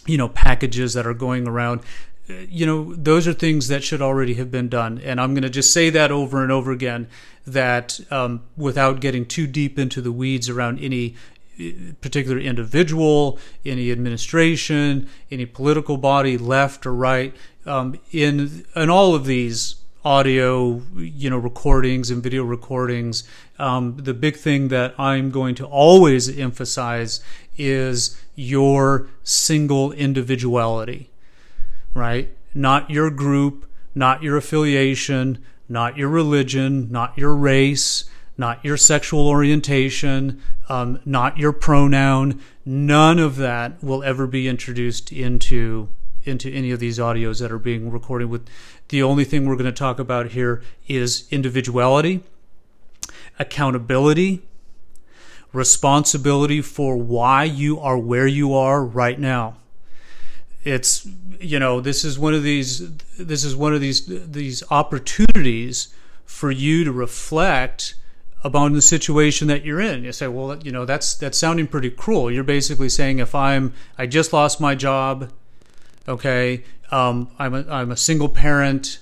you 0.09 0.17
know 0.17 0.29
packages 0.29 0.93
that 0.93 1.05
are 1.05 1.13
going 1.13 1.47
around 1.47 1.81
you 2.27 2.65
know 2.65 2.93
those 2.95 3.27
are 3.27 3.33
things 3.33 3.67
that 3.67 3.83
should 3.83 4.01
already 4.01 4.35
have 4.35 4.51
been 4.51 4.69
done. 4.69 4.99
And 5.03 5.19
i'm 5.19 5.33
going 5.33 5.43
to 5.43 5.49
just 5.49 5.73
say 5.73 5.89
that 5.89 6.11
over 6.11 6.43
and 6.43 6.51
over 6.51 6.71
again 6.71 7.07
that 7.45 7.99
um, 8.11 8.43
without 8.55 8.99
getting 8.99 9.25
too 9.25 9.47
deep 9.47 9.79
into 9.79 10.01
the 10.01 10.11
weeds 10.11 10.49
around 10.49 10.79
any 10.79 11.15
uh, 11.59 11.93
particular 12.01 12.39
individual 12.39 13.39
any 13.65 13.91
administration 13.91 15.09
any 15.31 15.45
political 15.45 15.97
body 15.97 16.37
left 16.37 16.85
or 16.85 16.93
right 16.93 17.35
um, 17.65 17.99
in 18.11 18.65
in 18.75 18.89
all 18.89 19.15
of 19.15 19.25
these 19.25 19.75
audio 20.06 20.82
you 20.96 21.29
know 21.29 21.38
recordings 21.38 22.10
and 22.10 22.24
video 22.24 22.44
recordings 22.44 23.24
um, 23.58 23.98
the 23.98 24.13
big 24.13 24.36
thing 24.36 24.70
that 24.70 24.94
i'm 24.98 25.29
going 25.29 25.53
to 25.56 25.65
always 25.65 26.38
emphasize 26.39 27.22
is 27.58 28.22
your 28.36 29.10
single 29.24 29.91
individuality 29.91 31.10
right? 31.94 32.29
Not 32.53 32.89
your 32.89 33.10
group, 33.10 33.70
not 33.96 34.24
your 34.24 34.38
affiliation, 34.38 35.44
not 35.68 35.98
your 35.98 36.10
religion, 36.10 36.91
not 36.91 37.18
your 37.18 37.36
race, 37.36 38.06
not 38.38 38.63
your 38.63 38.77
sexual 38.77 39.27
orientation, 39.27 40.41
um, 40.70 41.01
not 41.06 41.38
your 41.38 41.51
pronoun. 41.51 42.41
None 42.65 43.20
of 43.20 43.36
that 43.38 43.84
will 43.84 44.03
ever 44.03 44.27
be 44.27 44.48
introduced 44.48 45.12
into 45.12 45.89
into 46.25 46.50
any 46.51 46.70
of 46.70 46.79
these 46.79 47.00
audios 47.00 47.39
that 47.39 47.51
are 47.51 47.58
being 47.58 47.89
recorded 47.89 48.25
with 48.25 48.46
the 48.89 49.03
only 49.03 49.24
thing 49.24 49.46
we're 49.46 49.55
going 49.55 49.65
to 49.65 49.72
talk 49.72 50.00
about 50.00 50.27
here 50.27 50.62
is 50.88 51.27
individuality 51.31 52.24
accountability 53.38 54.41
responsibility 55.53 56.62
for 56.62 56.98
why 56.98 57.43
you 57.43 57.79
are 57.79 57.98
where 57.98 58.27
you 58.27 58.53
are 58.53 58.84
right 58.84 59.19
now 59.19 59.55
it's 60.63 61.08
you 61.39 61.58
know 61.58 61.79
this 61.79 62.03
is 62.03 62.19
one 62.19 62.34
of 62.34 62.43
these 62.43 62.98
this 63.17 63.43
is 63.43 63.55
one 63.55 63.74
of 63.74 63.81
these 63.81 64.05
these 64.08 64.62
opportunities 64.69 65.93
for 66.25 66.51
you 66.51 66.84
to 66.84 66.91
reflect 66.91 67.96
about 68.43 68.72
the 68.74 68.81
situation 68.81 69.48
that 69.48 69.65
you're 69.65 69.81
in. 69.81 70.03
You 70.03 70.12
say, 70.12 70.27
well, 70.27 70.58
you 70.60 70.72
know, 70.72 70.86
that's 70.86 71.15
that's 71.15 71.38
sounding 71.38 71.67
pretty 71.67 71.89
cruel. 71.89 72.31
You're 72.31 72.43
basically 72.43 72.89
saying 72.89 73.19
if 73.19 73.36
I'm 73.36 73.74
I 73.98 74.05
just 74.05 74.31
lost 74.31 74.62
my 74.62 74.75
job, 74.75 75.31
okay, 76.09 76.63
um, 76.91 77.31
I'm 77.39 77.53
a, 77.53 77.65
I'm 77.69 77.91
a 77.91 77.97
single 77.97 78.29
parent. 78.29 78.99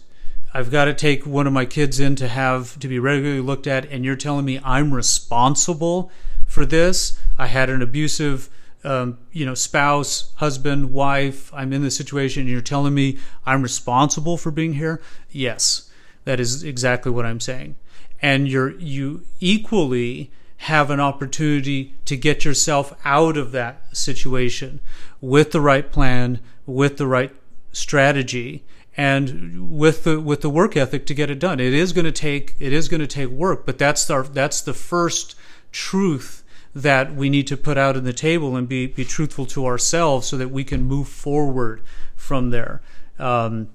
I've 0.53 0.69
got 0.69 0.85
to 0.85 0.93
take 0.93 1.25
one 1.25 1.47
of 1.47 1.53
my 1.53 1.65
kids 1.65 1.99
in 1.99 2.15
to 2.17 2.27
have 2.27 2.77
to 2.79 2.87
be 2.87 2.99
regularly 2.99 3.41
looked 3.41 3.67
at, 3.67 3.85
and 3.85 4.05
you're 4.05 4.15
telling 4.15 4.45
me 4.45 4.59
I'm 4.63 4.93
responsible 4.93 6.11
for 6.45 6.65
this. 6.65 7.17
I 7.37 7.47
had 7.47 7.69
an 7.69 7.81
abusive 7.81 8.49
um, 8.83 9.17
you 9.31 9.45
know, 9.45 9.53
spouse, 9.53 10.33
husband, 10.35 10.91
wife, 10.91 11.53
I'm 11.53 11.73
in 11.73 11.81
this 11.81 11.97
situation 11.97 12.41
and 12.41 12.49
you're 12.49 12.61
telling 12.61 12.93
me 12.93 13.17
I'm 13.45 13.61
responsible 13.61 14.37
for 14.37 14.51
being 14.51 14.73
here? 14.73 15.01
Yes, 15.29 15.91
that 16.23 16.39
is 16.39 16.63
exactly 16.63 17.11
what 17.11 17.25
I'm 17.25 17.39
saying. 17.39 17.75
And 18.21 18.47
you're, 18.47 18.79
you 18.79 19.23
equally 19.39 20.31
have 20.57 20.89
an 20.89 20.99
opportunity 20.99 21.95
to 22.05 22.15
get 22.15 22.45
yourself 22.45 22.93
out 23.03 23.35
of 23.37 23.51
that 23.51 23.81
situation 23.95 24.79
with 25.21 25.51
the 25.51 25.61
right 25.61 25.91
plan, 25.91 26.39
with 26.67 26.97
the 26.97 27.07
right 27.07 27.33
strategy, 27.71 28.63
and 28.95 29.71
with 29.71 30.03
the 30.03 30.19
with 30.19 30.41
the 30.41 30.49
work 30.49 30.77
ethic 30.77 31.07
to 31.07 31.15
get 31.15 31.31
it 31.31 31.39
done. 31.39 31.59
It 31.59 31.73
is 31.73 31.93
going 31.93 32.05
to 32.05 32.11
take 32.11 32.55
it 32.59 32.71
is 32.71 32.87
going 32.87 33.01
to 33.01 33.07
take 33.07 33.29
work, 33.29 33.65
but 33.65 33.79
that's 33.79 34.05
the 34.05 34.21
that's 34.21 34.61
the 34.61 34.75
first 34.75 35.35
truth 35.71 36.43
that 36.75 37.15
we 37.15 37.29
need 37.29 37.47
to 37.47 37.57
put 37.57 37.77
out 37.77 37.97
on 37.97 38.03
the 38.03 38.13
table 38.13 38.55
and 38.55 38.69
be, 38.69 38.85
be 38.85 39.03
truthful 39.03 39.47
to 39.47 39.65
ourselves 39.65 40.27
so 40.27 40.37
that 40.37 40.49
we 40.49 40.63
can 40.63 40.83
move 40.83 41.07
forward 41.07 41.81
from 42.15 42.51
there. 42.51 42.81
Um, 43.17 43.69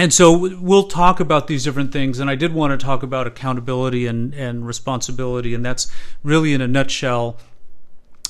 and 0.00 0.12
so 0.12 0.36
we'll 0.58 0.88
talk 0.88 1.20
about 1.20 1.46
these 1.46 1.62
different 1.62 1.92
things. 1.92 2.18
And 2.18 2.28
I 2.28 2.34
did 2.34 2.52
want 2.52 2.78
to 2.78 2.84
talk 2.84 3.04
about 3.04 3.28
accountability 3.28 4.08
and, 4.08 4.34
and 4.34 4.66
responsibility. 4.66 5.54
And 5.54 5.64
that's 5.64 5.90
really, 6.24 6.52
in 6.52 6.60
a 6.60 6.66
nutshell, 6.66 7.36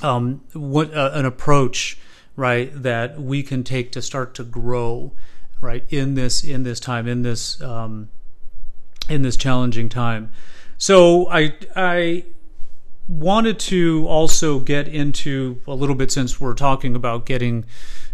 um, 0.03 0.43
what 0.53 0.93
uh, 0.93 1.13
an 1.15 1.25
approach, 1.25 1.97
right, 2.37 2.71
that 2.83 3.21
we 3.21 3.43
can 3.43 3.65
take 3.65 3.93
to 3.93 4.03
start 4.03 4.35
to 4.35 4.45
grow, 4.45 5.13
right, 5.61 5.85
in 5.89 6.15
this 6.15 6.45
in 6.45 6.63
this 6.63 6.81
time, 6.81 7.07
in 7.07 7.23
this 7.23 7.61
um, 7.61 8.09
in 9.09 9.23
this 9.23 9.37
challenging 9.37 9.89
time. 9.89 10.31
So 10.79 11.29
I 11.31 11.55
I 11.77 12.25
wanted 13.09 13.59
to 13.59 14.07
also 14.09 14.59
get 14.59 14.89
into 14.89 15.61
a 15.67 15.75
little 15.75 15.95
bit 15.95 16.11
since 16.11 16.41
we're 16.41 16.55
talking 16.55 16.97
about 16.97 17.27
getting 17.27 17.65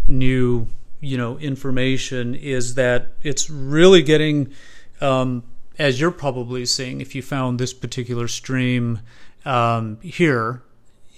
new 0.08 0.66
you 1.00 1.16
know 1.16 1.38
information 1.38 2.34
is 2.34 2.74
that 2.74 3.12
it's 3.22 3.48
really 3.48 4.02
getting 4.02 4.52
um, 5.00 5.42
as 5.78 6.00
you're 6.00 6.10
probably 6.10 6.66
seeing 6.66 7.00
if 7.00 7.14
you 7.14 7.22
found 7.22 7.58
this 7.58 7.72
particular 7.72 8.28
stream 8.28 9.00
um, 9.44 9.98
here 10.02 10.62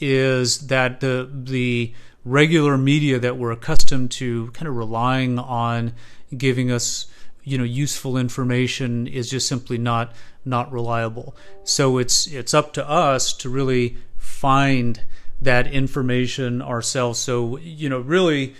is 0.00 0.66
that 0.68 1.00
the 1.00 1.28
the 1.32 1.92
regular 2.24 2.78
media 2.78 3.18
that 3.18 3.36
we're 3.36 3.50
accustomed 3.50 4.10
to 4.10 4.50
kind 4.52 4.68
of 4.68 4.76
relying 4.76 5.38
on 5.38 5.92
giving 6.36 6.70
us 6.70 7.06
you 7.44 7.58
know 7.58 7.64
useful 7.64 8.16
information 8.16 9.06
is 9.06 9.30
just 9.30 9.48
simply 9.48 9.78
not 9.78 10.12
not 10.44 10.70
reliable. 10.72 11.36
So 11.64 11.98
it's 11.98 12.26
it's 12.26 12.54
up 12.54 12.72
to 12.74 12.88
us 12.88 13.32
to 13.34 13.48
really 13.48 13.96
find 14.16 15.02
that 15.40 15.66
information 15.66 16.62
ourselves. 16.62 17.18
So 17.18 17.56
you 17.58 17.88
know, 17.88 17.98
really 17.98 18.54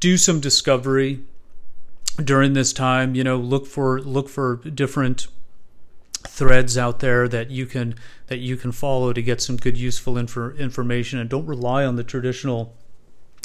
do 0.00 0.16
some 0.16 0.40
discovery 0.40 1.20
during 2.22 2.52
this 2.54 2.72
time. 2.72 3.14
You 3.14 3.24
know, 3.24 3.36
look 3.36 3.66
for 3.66 4.00
look 4.00 4.28
for 4.28 4.56
different 4.56 5.28
threads 6.26 6.76
out 6.76 7.00
there 7.00 7.28
that 7.28 7.50
you 7.50 7.66
can 7.66 7.94
that 8.26 8.38
you 8.38 8.56
can 8.56 8.72
follow 8.72 9.12
to 9.12 9.22
get 9.22 9.40
some 9.40 9.56
good 9.56 9.76
useful 9.76 10.14
infor- 10.14 10.56
information 10.58 11.18
and 11.18 11.30
don't 11.30 11.46
rely 11.46 11.84
on 11.84 11.96
the 11.96 12.04
traditional 12.04 12.76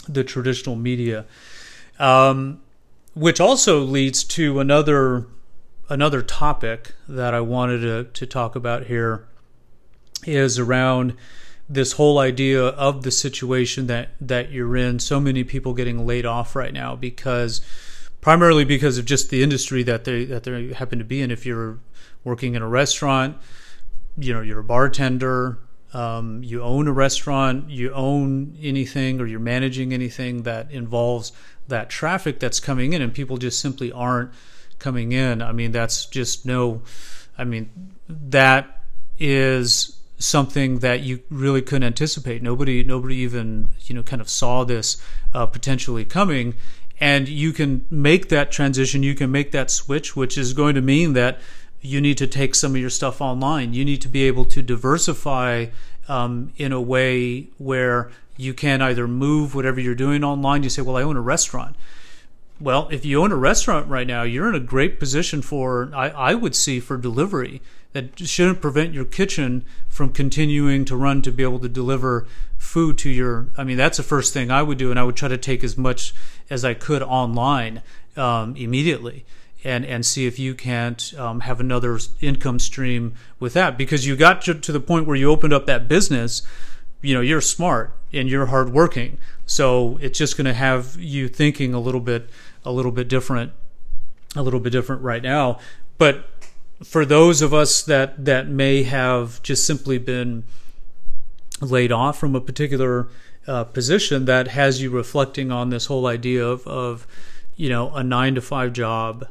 the 0.08 0.24
traditional 0.24 0.76
media 0.76 1.26
um, 2.00 2.62
which 3.14 3.40
also 3.40 3.80
leads 3.80 4.24
to 4.24 4.60
another 4.60 5.26
another 5.88 6.22
topic 6.22 6.94
that 7.08 7.34
I 7.34 7.42
wanted 7.42 7.82
to, 7.82 8.04
to 8.06 8.26
talk 8.26 8.56
about 8.56 8.88
here 8.88 9.28
is 10.26 10.58
around 10.58 11.16
this 11.70 11.94
whole 11.94 12.18
idea 12.20 12.64
of 12.64 13.04
the 13.04 13.12
situation 13.12 13.88
that 13.88 14.10
that 14.20 14.52
you're 14.52 14.76
in. 14.76 15.00
So 15.00 15.20
many 15.20 15.44
people 15.44 15.74
getting 15.74 16.06
laid 16.06 16.26
off 16.26 16.56
right 16.56 16.74
now 16.74 16.96
because 16.96 17.62
primarily 18.22 18.66
because 18.66 18.98
of 18.98 19.06
just 19.06 19.30
the 19.30 19.42
industry 19.42 19.84
that 19.84 20.04
they 20.04 20.26
that 20.26 20.44
they 20.44 20.74
happen 20.74 21.00
to 21.00 21.06
be 21.06 21.22
in. 21.22 21.32
If 21.32 21.46
you're 21.46 21.80
working 22.24 22.56
in 22.56 22.62
a 22.62 22.68
restaurant, 22.68 23.38
you 24.18 24.34
know 24.34 24.42
you're 24.42 24.60
a 24.60 24.64
bartender, 24.64 25.60
um, 25.96 26.44
you 26.44 26.62
own 26.62 26.90
a 26.90 26.92
restaurant, 26.92 27.70
you 27.70 27.94
own 27.94 28.58
anything, 28.62 29.22
or 29.22 29.25
you're 29.25 29.40
managing 29.40 29.94
anything 29.94 30.44
that 30.44 30.70
involves 30.70 31.32
that 31.70 31.90
traffic 31.90 32.38
that's 32.38 32.60
coming 32.60 32.92
in, 32.92 33.02
and 33.02 33.14
people 33.14 33.38
just 33.38 33.62
simply 33.62 33.94
aren't 33.94 34.32
coming 34.78 35.14
in. 35.14 35.42
I 35.42 35.54
mean, 35.54 35.72
that's 35.72 36.06
just 36.06 36.46
no. 36.46 36.82
I 37.38 37.46
mean, 37.46 37.94
that 38.10 38.84
is 39.18 39.98
something 40.18 40.80
that 40.80 41.00
you 41.00 41.22
really 41.30 41.62
couldn't 41.62 41.84
anticipate. 41.84 42.44
Nobody, 42.44 42.84
nobody 42.84 43.16
even 43.16 43.70
you 43.86 43.96
know 43.96 44.04
kind 44.04 44.22
of 44.22 44.28
saw 44.28 44.66
this 44.66 45.02
uh, 45.34 45.46
potentially 45.46 46.04
coming, 46.04 46.56
and 47.00 47.30
you 47.30 47.54
can 47.54 47.86
make 47.90 48.28
that 48.28 48.52
transition. 48.52 49.02
You 49.02 49.16
can 49.16 49.32
make 49.32 49.52
that 49.52 49.72
switch, 49.72 50.14
which 50.14 50.38
is 50.38 50.52
going 50.52 50.75
to 50.75 50.82
mean 50.82 51.14
that 51.14 51.40
you 51.86 52.01
need 52.01 52.18
to 52.18 52.27
take 52.27 52.56
some 52.56 52.75
of 52.75 52.82
your 52.82 52.89
stuff 52.89 53.22
online. 53.22 53.74
You 53.74 53.86
need 53.86 54.01
to 54.01 54.08
be 54.08 54.24
able 54.24 54.46
to 54.46 54.62
diversify 54.62 55.68
um, 56.08 56.51
in 56.58 56.72
a 56.72 56.82
way 56.82 57.48
where 57.58 58.12
you 58.38 58.54
can 58.54 58.82
either 58.82 59.08
move 59.08 59.56
whatever 59.56 59.80
you're 59.80 59.96
doing 59.96 60.24
online. 60.24 60.63
You 60.63 60.70
say, 60.70 60.82
"Well, 60.82 60.98
I 60.98 61.04
own 61.04 61.18
a 61.18 61.22
restaurant." 61.22 61.75
Well, 62.60 62.88
if 62.89 63.04
you 63.04 63.22
own 63.22 63.34
a 63.34 63.38
restaurant 63.38 63.88
right 63.88 64.08
now, 64.08 64.24
you're 64.24 64.48
in 64.48 64.56
a 64.56 64.62
great 64.62 64.98
position 64.98 65.42
for, 65.42 65.92
I, 65.94 66.10
I 66.10 66.36
would 66.36 66.56
see, 66.56 66.80
for 66.80 66.96
delivery. 66.98 67.62
That 67.92 68.18
shouldn't 68.20 68.62
prevent 68.62 68.94
your 68.94 69.06
kitchen 69.06 69.63
from 69.88 70.12
continuing 70.12 70.84
to 70.86 70.98
run 70.98 71.22
to 71.22 71.32
be 71.32 71.44
able 71.44 71.60
to 71.60 71.70
deliver 71.70 72.27
food 72.58 72.98
to 73.00 73.10
your. 73.10 73.48
I 73.58 73.63
mean, 73.63 73.77
that's 73.77 73.98
the 73.98 74.04
first 74.04 74.34
thing 74.34 74.51
I 74.51 74.63
would 74.63 74.77
do, 74.77 74.89
and 74.89 75.00
I 75.00 75.04
would 75.04 75.15
try 75.15 75.30
to 75.30 75.38
take 75.38 75.63
as 75.63 75.77
much 75.77 76.13
as 76.50 76.65
I 76.65 76.74
could 76.74 77.01
online 77.01 77.82
um, 78.18 78.56
immediately. 78.58 79.25
And, 79.66 79.84
and 79.84 80.06
see 80.06 80.28
if 80.28 80.38
you 80.38 80.54
can't 80.54 81.12
um, 81.18 81.40
have 81.40 81.60
another 81.60 81.98
income 82.22 82.60
stream 82.60 83.16
with 83.40 83.54
that. 83.56 83.80
Because 83.80 84.06
you 84.06 84.16
got 84.16 84.44
to, 84.44 84.54
the 84.54 84.80
point 84.80 85.08
where 85.08 85.16
you 85.16 85.32
opened 85.32 85.54
up 85.54 85.66
that 85.66 85.88
business 85.88 86.44
you 87.06 87.14
know 87.14 87.22
you're 87.22 87.42
smart 87.42 87.96
and 88.12 88.30
you're 88.30 88.48
hardworking. 88.48 89.18
So 89.46 89.98
it's 90.02 90.18
just 90.18 90.38
going 90.38 90.46
to 90.46 90.54
have 90.54 90.98
you 91.00 91.28
thinking 91.28 91.74
a 91.74 91.80
little 91.80 92.02
bit 92.02 92.30
a 92.66 92.72
little 92.72 92.92
bit 92.92 93.08
different 93.08 93.52
a 94.36 94.42
little 94.42 94.60
bit 94.60 94.72
different 94.72 95.04
right 95.04 95.22
now. 95.22 95.60
But 95.98 96.28
for 96.84 97.06
those 97.06 97.42
of 97.42 97.54
us 97.54 97.84
that 97.84 98.26
that 98.26 98.48
may 98.48 98.84
have 98.84 99.42
just 99.44 99.66
simply 99.66 99.98
been 99.98 100.44
laid 101.62 101.92
off 101.92 102.18
from 102.20 102.36
a 102.36 102.42
particular 102.42 103.08
uh, 103.48 103.64
position 103.66 104.26
that 104.26 104.50
has 104.50 104.82
you 104.82 104.90
reflecting 104.90 105.52
on 105.52 105.70
this 105.70 105.86
whole 105.86 106.08
idea 106.08 106.46
of, 106.46 106.66
of 106.68 107.08
you 107.56 107.70
know 107.70 107.94
a 107.94 108.04
nine 108.04 108.34
to 108.34 108.42
five 108.42 108.74
job 108.74 109.28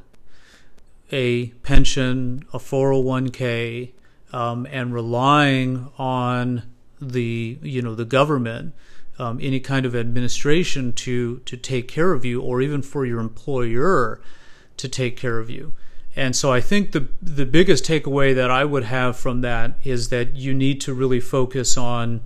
a 1.14 1.46
pension 1.62 2.44
a 2.52 2.58
401k 2.58 3.92
um, 4.32 4.66
and 4.70 4.92
relying 4.92 5.88
on 5.96 6.64
the 7.00 7.58
you 7.62 7.80
know 7.80 7.94
the 7.94 8.04
government 8.04 8.74
um, 9.18 9.38
any 9.40 9.60
kind 9.60 9.86
of 9.86 9.94
administration 9.94 10.92
to 10.92 11.38
to 11.40 11.56
take 11.56 11.86
care 11.86 12.12
of 12.12 12.24
you 12.24 12.42
or 12.42 12.60
even 12.60 12.82
for 12.82 13.06
your 13.06 13.20
employer 13.20 14.20
to 14.76 14.88
take 14.88 15.16
care 15.16 15.38
of 15.38 15.48
you 15.48 15.72
and 16.16 16.36
so 16.36 16.52
I 16.52 16.60
think 16.60 16.92
the 16.92 17.08
the 17.20 17.46
biggest 17.46 17.84
takeaway 17.84 18.34
that 18.34 18.50
I 18.50 18.64
would 18.64 18.84
have 18.84 19.16
from 19.16 19.40
that 19.40 19.76
is 19.82 20.10
that 20.10 20.34
you 20.36 20.54
need 20.54 20.80
to 20.82 20.94
really 20.94 21.20
focus 21.20 21.76
on 21.76 22.20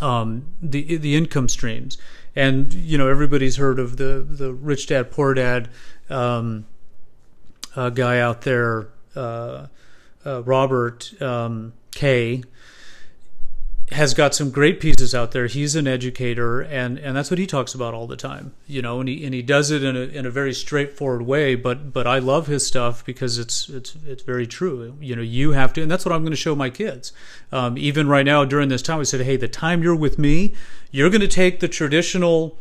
um, 0.00 0.46
the 0.60 0.96
the 0.96 1.16
income 1.16 1.48
streams. 1.48 1.96
And 2.34 2.72
you 2.74 2.98
know 2.98 3.08
everybody's 3.08 3.56
heard 3.56 3.78
of 3.78 3.96
the 3.98 4.26
the 4.28 4.52
rich 4.52 4.88
dad 4.88 5.10
poor 5.10 5.34
dad 5.34 5.68
um, 6.10 6.66
uh, 7.76 7.90
guy 7.90 8.20
out 8.20 8.42
there, 8.42 8.88
uh, 9.14 9.66
uh, 10.24 10.42
Robert 10.42 11.20
um, 11.22 11.72
Kay 11.92 12.42
has 13.92 14.12
got 14.12 14.34
some 14.34 14.50
great 14.50 14.80
pieces 14.80 15.14
out 15.14 15.32
there. 15.32 15.46
He's 15.46 15.74
an 15.74 15.86
educator, 15.86 16.60
and, 16.60 16.98
and 16.98 17.16
that's 17.16 17.30
what 17.30 17.38
he 17.38 17.46
talks 17.46 17.74
about 17.74 17.94
all 17.94 18.06
the 18.06 18.16
time, 18.16 18.54
you 18.66 18.82
know. 18.82 19.00
And 19.00 19.08
he 19.08 19.24
and 19.24 19.32
he 19.32 19.40
does 19.40 19.70
it 19.70 19.82
in 19.82 19.96
a 19.96 20.00
in 20.00 20.26
a 20.26 20.30
very 20.30 20.52
straightforward 20.52 21.22
way. 21.22 21.54
But 21.54 21.92
but 21.92 22.06
I 22.06 22.18
love 22.18 22.46
his 22.46 22.66
stuff 22.66 23.04
because 23.04 23.38
it's 23.38 23.68
it's 23.68 23.96
it's 24.06 24.22
very 24.22 24.46
true. 24.46 24.96
You 25.00 25.16
know, 25.16 25.22
you 25.22 25.52
have 25.52 25.72
to, 25.74 25.82
and 25.82 25.90
that's 25.90 26.04
what 26.04 26.12
I'm 26.12 26.22
going 26.22 26.32
to 26.32 26.36
show 26.36 26.54
my 26.54 26.70
kids. 26.70 27.12
Um, 27.50 27.78
even 27.78 28.08
right 28.08 28.26
now 28.26 28.44
during 28.44 28.68
this 28.68 28.82
time, 28.82 29.00
I 29.00 29.04
said, 29.04 29.22
hey, 29.22 29.36
the 29.36 29.48
time 29.48 29.82
you're 29.82 29.96
with 29.96 30.18
me, 30.18 30.54
you're 30.90 31.10
going 31.10 31.22
to 31.22 31.28
take 31.28 31.60
the 31.60 31.68
traditional 31.68 32.58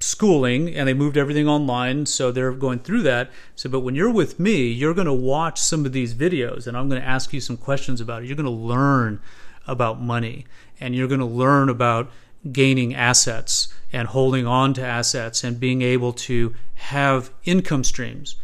schooling 0.00 0.74
and 0.74 0.88
they 0.88 0.94
moved 0.94 1.16
everything 1.16 1.46
online 1.46 2.06
so 2.06 2.32
they're 2.32 2.52
going 2.52 2.78
through 2.78 3.02
that 3.02 3.30
so 3.54 3.68
but 3.68 3.80
when 3.80 3.94
you're 3.94 4.10
with 4.10 4.40
me 4.40 4.66
you're 4.66 4.94
going 4.94 5.06
to 5.06 5.12
watch 5.12 5.60
some 5.60 5.84
of 5.84 5.92
these 5.92 6.14
videos 6.14 6.66
and 6.66 6.76
i'm 6.76 6.88
going 6.88 7.00
to 7.00 7.06
ask 7.06 7.32
you 7.34 7.40
some 7.40 7.56
questions 7.56 8.00
about 8.00 8.22
it 8.22 8.26
you're 8.26 8.36
going 8.36 8.44
to 8.44 8.50
learn 8.50 9.20
about 9.66 10.00
money 10.00 10.46
and 10.80 10.94
you're 10.94 11.08
going 11.08 11.20
to 11.20 11.26
learn 11.26 11.68
about 11.68 12.10
gaining 12.52 12.94
assets 12.94 13.68
and 13.92 14.08
holding 14.08 14.46
on 14.46 14.72
to 14.74 14.84
assets 14.84 15.44
and 15.44 15.60
being 15.60 15.82
able 15.82 16.12
to 16.12 16.54
have 16.74 17.30
income 17.44 17.84
streams. 17.84 18.36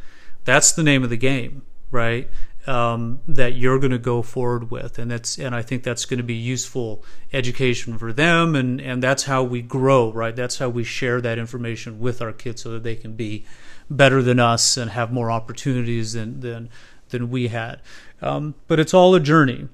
That's 0.44 0.72
the 0.72 0.82
name 0.82 1.02
of 1.02 1.10
the 1.10 1.16
game, 1.16 1.62
right? 1.90 2.28
Um, 2.66 3.20
that 3.28 3.54
you're 3.54 3.78
going 3.78 3.92
to 3.92 3.98
go 3.98 4.22
forward 4.22 4.72
with, 4.72 4.98
and 4.98 5.08
that's 5.08 5.38
and 5.38 5.54
I 5.54 5.62
think 5.62 5.84
that's 5.84 6.04
going 6.04 6.18
to 6.18 6.24
be 6.24 6.34
useful 6.34 7.04
education 7.32 7.96
for 7.96 8.12
them, 8.12 8.56
and 8.56 8.80
and 8.80 9.00
that's 9.00 9.24
how 9.24 9.44
we 9.44 9.62
grow, 9.62 10.10
right? 10.10 10.34
That's 10.34 10.58
how 10.58 10.68
we 10.68 10.82
share 10.82 11.20
that 11.20 11.38
information 11.38 12.00
with 12.00 12.20
our 12.20 12.32
kids 12.32 12.62
so 12.62 12.70
that 12.70 12.82
they 12.82 12.96
can 12.96 13.14
be 13.14 13.44
better 13.88 14.20
than 14.20 14.40
us 14.40 14.76
and 14.76 14.90
have 14.90 15.12
more 15.12 15.30
opportunities 15.30 16.14
than 16.14 16.40
than 16.40 16.68
than 17.10 17.30
we 17.30 17.48
had. 17.48 17.80
Um, 18.20 18.54
but 18.66 18.80
it's 18.80 18.94
all 18.94 19.14
a 19.14 19.20
journey, 19.20 19.68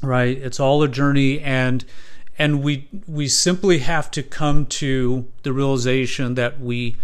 right? 0.00 0.36
It's 0.36 0.60
all 0.60 0.82
a 0.82 0.88
journey, 0.88 1.40
and 1.40 1.84
and 2.38 2.62
we 2.62 2.88
we 3.06 3.28
simply 3.28 3.78
have 3.78 4.10
to 4.12 4.22
come 4.22 4.66
to 4.66 5.28
the 5.42 5.52
realization 5.52 6.34
that 6.34 6.60
we 6.60 6.96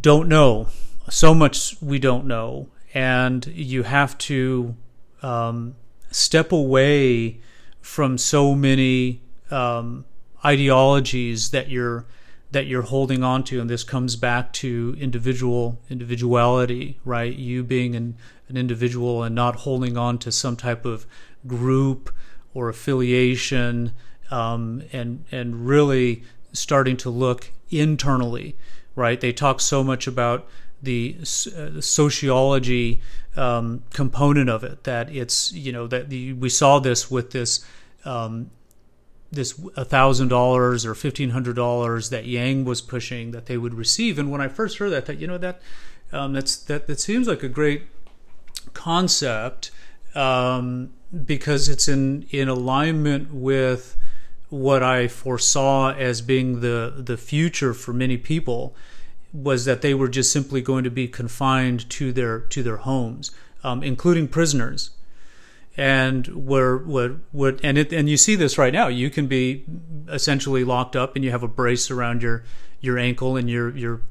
don't 0.00 0.28
know 0.28 0.68
so 1.10 1.34
much. 1.34 1.76
We 1.80 1.98
don't 1.98 2.26
know, 2.26 2.68
and 2.94 3.46
you 3.46 3.82
have 3.82 4.16
to 4.18 4.76
um, 5.22 5.74
step 6.10 6.52
away 6.52 7.40
from 7.80 8.18
so 8.18 8.54
many 8.54 9.20
um, 9.50 10.04
ideologies 10.44 11.50
that 11.50 11.68
you're 11.68 12.06
that 12.50 12.66
you're 12.66 12.82
holding 12.82 13.22
on 13.22 13.44
to 13.44 13.60
and 13.60 13.68
this 13.68 13.84
comes 13.84 14.16
back 14.16 14.52
to 14.54 14.96
individual 14.98 15.78
individuality 15.90 16.98
right 17.04 17.36
you 17.36 17.62
being 17.62 17.94
an, 17.94 18.16
an 18.48 18.56
individual 18.56 19.22
and 19.22 19.34
not 19.34 19.56
holding 19.56 19.98
on 19.98 20.16
to 20.16 20.32
some 20.32 20.56
type 20.56 20.86
of 20.86 21.06
group 21.46 22.10
or 22.54 22.68
affiliation, 22.68 23.92
um, 24.30 24.82
and 24.92 25.24
and 25.30 25.66
really 25.66 26.22
starting 26.52 26.96
to 26.98 27.10
look 27.10 27.52
internally. 27.70 28.56
Right? 28.94 29.20
They 29.20 29.32
talk 29.32 29.60
so 29.60 29.84
much 29.84 30.06
about 30.06 30.48
the, 30.82 31.16
uh, 31.20 31.70
the 31.70 31.82
sociology 31.82 33.00
um, 33.36 33.82
component 33.92 34.48
of 34.48 34.64
it 34.64 34.84
that 34.84 35.14
it's 35.14 35.52
you 35.52 35.72
know 35.72 35.86
that 35.86 36.08
the, 36.08 36.32
we 36.32 36.48
saw 36.48 36.78
this 36.78 37.10
with 37.10 37.30
this 37.30 37.64
um, 38.04 38.50
this 39.30 39.52
thousand 39.52 40.28
dollars 40.28 40.86
or 40.86 40.94
fifteen 40.94 41.30
hundred 41.30 41.56
dollars 41.56 42.10
that 42.10 42.26
Yang 42.26 42.64
was 42.64 42.80
pushing 42.80 43.30
that 43.32 43.46
they 43.46 43.56
would 43.56 43.74
receive. 43.74 44.18
And 44.18 44.30
when 44.30 44.40
I 44.40 44.48
first 44.48 44.78
heard 44.78 44.90
that, 44.90 45.04
I 45.04 45.06
thought, 45.06 45.18
you 45.18 45.26
know 45.26 45.38
that 45.38 45.60
um, 46.12 46.32
that's 46.32 46.56
that 46.56 46.86
that 46.86 47.00
seems 47.00 47.28
like 47.28 47.42
a 47.42 47.48
great 47.48 47.82
concept. 48.72 49.70
Um, 50.14 50.90
because 51.24 51.68
it's 51.68 51.88
in 51.88 52.26
in 52.30 52.48
alignment 52.48 53.32
with 53.32 53.96
what 54.50 54.82
I 54.82 55.08
foresaw 55.08 55.92
as 55.92 56.20
being 56.20 56.60
the 56.60 56.94
the 56.96 57.16
future 57.16 57.74
for 57.74 57.92
many 57.92 58.16
people 58.16 58.74
was 59.32 59.64
that 59.64 59.82
they 59.82 59.94
were 59.94 60.08
just 60.08 60.32
simply 60.32 60.60
going 60.60 60.84
to 60.84 60.90
be 60.90 61.08
confined 61.08 61.88
to 61.90 62.12
their 62.12 62.40
to 62.40 62.62
their 62.62 62.78
homes, 62.78 63.30
um, 63.62 63.82
including 63.82 64.28
prisoners. 64.28 64.90
And 65.76 66.26
where 66.28 66.76
what 66.76 67.12
what 67.30 67.60
and 67.62 67.78
it 67.78 67.92
and 67.92 68.08
you 68.08 68.16
see 68.16 68.34
this 68.34 68.58
right 68.58 68.72
now. 68.72 68.88
You 68.88 69.10
can 69.10 69.26
be 69.26 69.64
essentially 70.08 70.64
locked 70.64 70.96
up, 70.96 71.14
and 71.14 71.24
you 71.24 71.30
have 71.30 71.44
a 71.44 71.48
brace 71.48 71.90
around 71.90 72.22
your 72.22 72.42
your 72.80 72.98
ankle, 72.98 73.36
and 73.36 73.48
you're 73.48 73.76
you're 73.76 74.02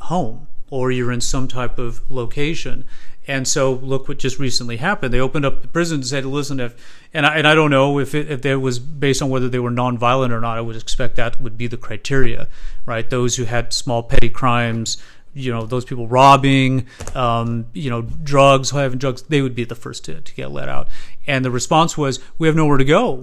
home, 0.00 0.48
or 0.70 0.90
you're 0.92 1.12
in 1.12 1.22
some 1.22 1.48
type 1.48 1.78
of 1.78 2.02
location. 2.10 2.84
And 3.26 3.48
so, 3.48 3.72
look 3.72 4.06
what 4.06 4.18
just 4.18 4.38
recently 4.38 4.76
happened. 4.76 5.14
They 5.14 5.20
opened 5.20 5.46
up 5.46 5.62
the 5.62 5.68
prison 5.68 5.96
and 5.96 6.06
said, 6.06 6.26
"Listen, 6.26 6.60
if 6.60 6.74
and 7.14 7.24
I, 7.24 7.36
and 7.36 7.46
I 7.46 7.54
don't 7.54 7.70
know 7.70 7.98
if 7.98 8.14
it, 8.14 8.30
if 8.30 8.44
it 8.44 8.56
was 8.56 8.78
based 8.78 9.22
on 9.22 9.30
whether 9.30 9.48
they 9.48 9.58
were 9.58 9.70
nonviolent 9.70 10.30
or 10.30 10.40
not. 10.40 10.58
I 10.58 10.60
would 10.60 10.76
expect 10.76 11.16
that 11.16 11.40
would 11.40 11.56
be 11.56 11.66
the 11.66 11.76
criteria, 11.76 12.48
right? 12.84 13.08
Those 13.08 13.36
who 13.36 13.44
had 13.44 13.72
small 13.72 14.02
petty 14.02 14.28
crimes, 14.28 14.98
you 15.34 15.52
know 15.52 15.66
those 15.66 15.84
people 15.84 16.08
robbing, 16.08 16.86
um, 17.14 17.66
you 17.72 17.90
know 17.90 18.02
drugs, 18.02 18.70
having 18.70 18.98
drugs, 18.98 19.22
they 19.22 19.42
would 19.42 19.54
be 19.54 19.64
the 19.64 19.74
first 19.74 20.04
to, 20.06 20.20
to 20.20 20.34
get 20.34 20.50
let 20.50 20.68
out. 20.68 20.88
And 21.26 21.44
the 21.44 21.50
response 21.50 21.98
was, 21.98 22.20
"We 22.38 22.46
have 22.46 22.56
nowhere 22.56 22.78
to 22.78 22.84
go. 22.84 23.16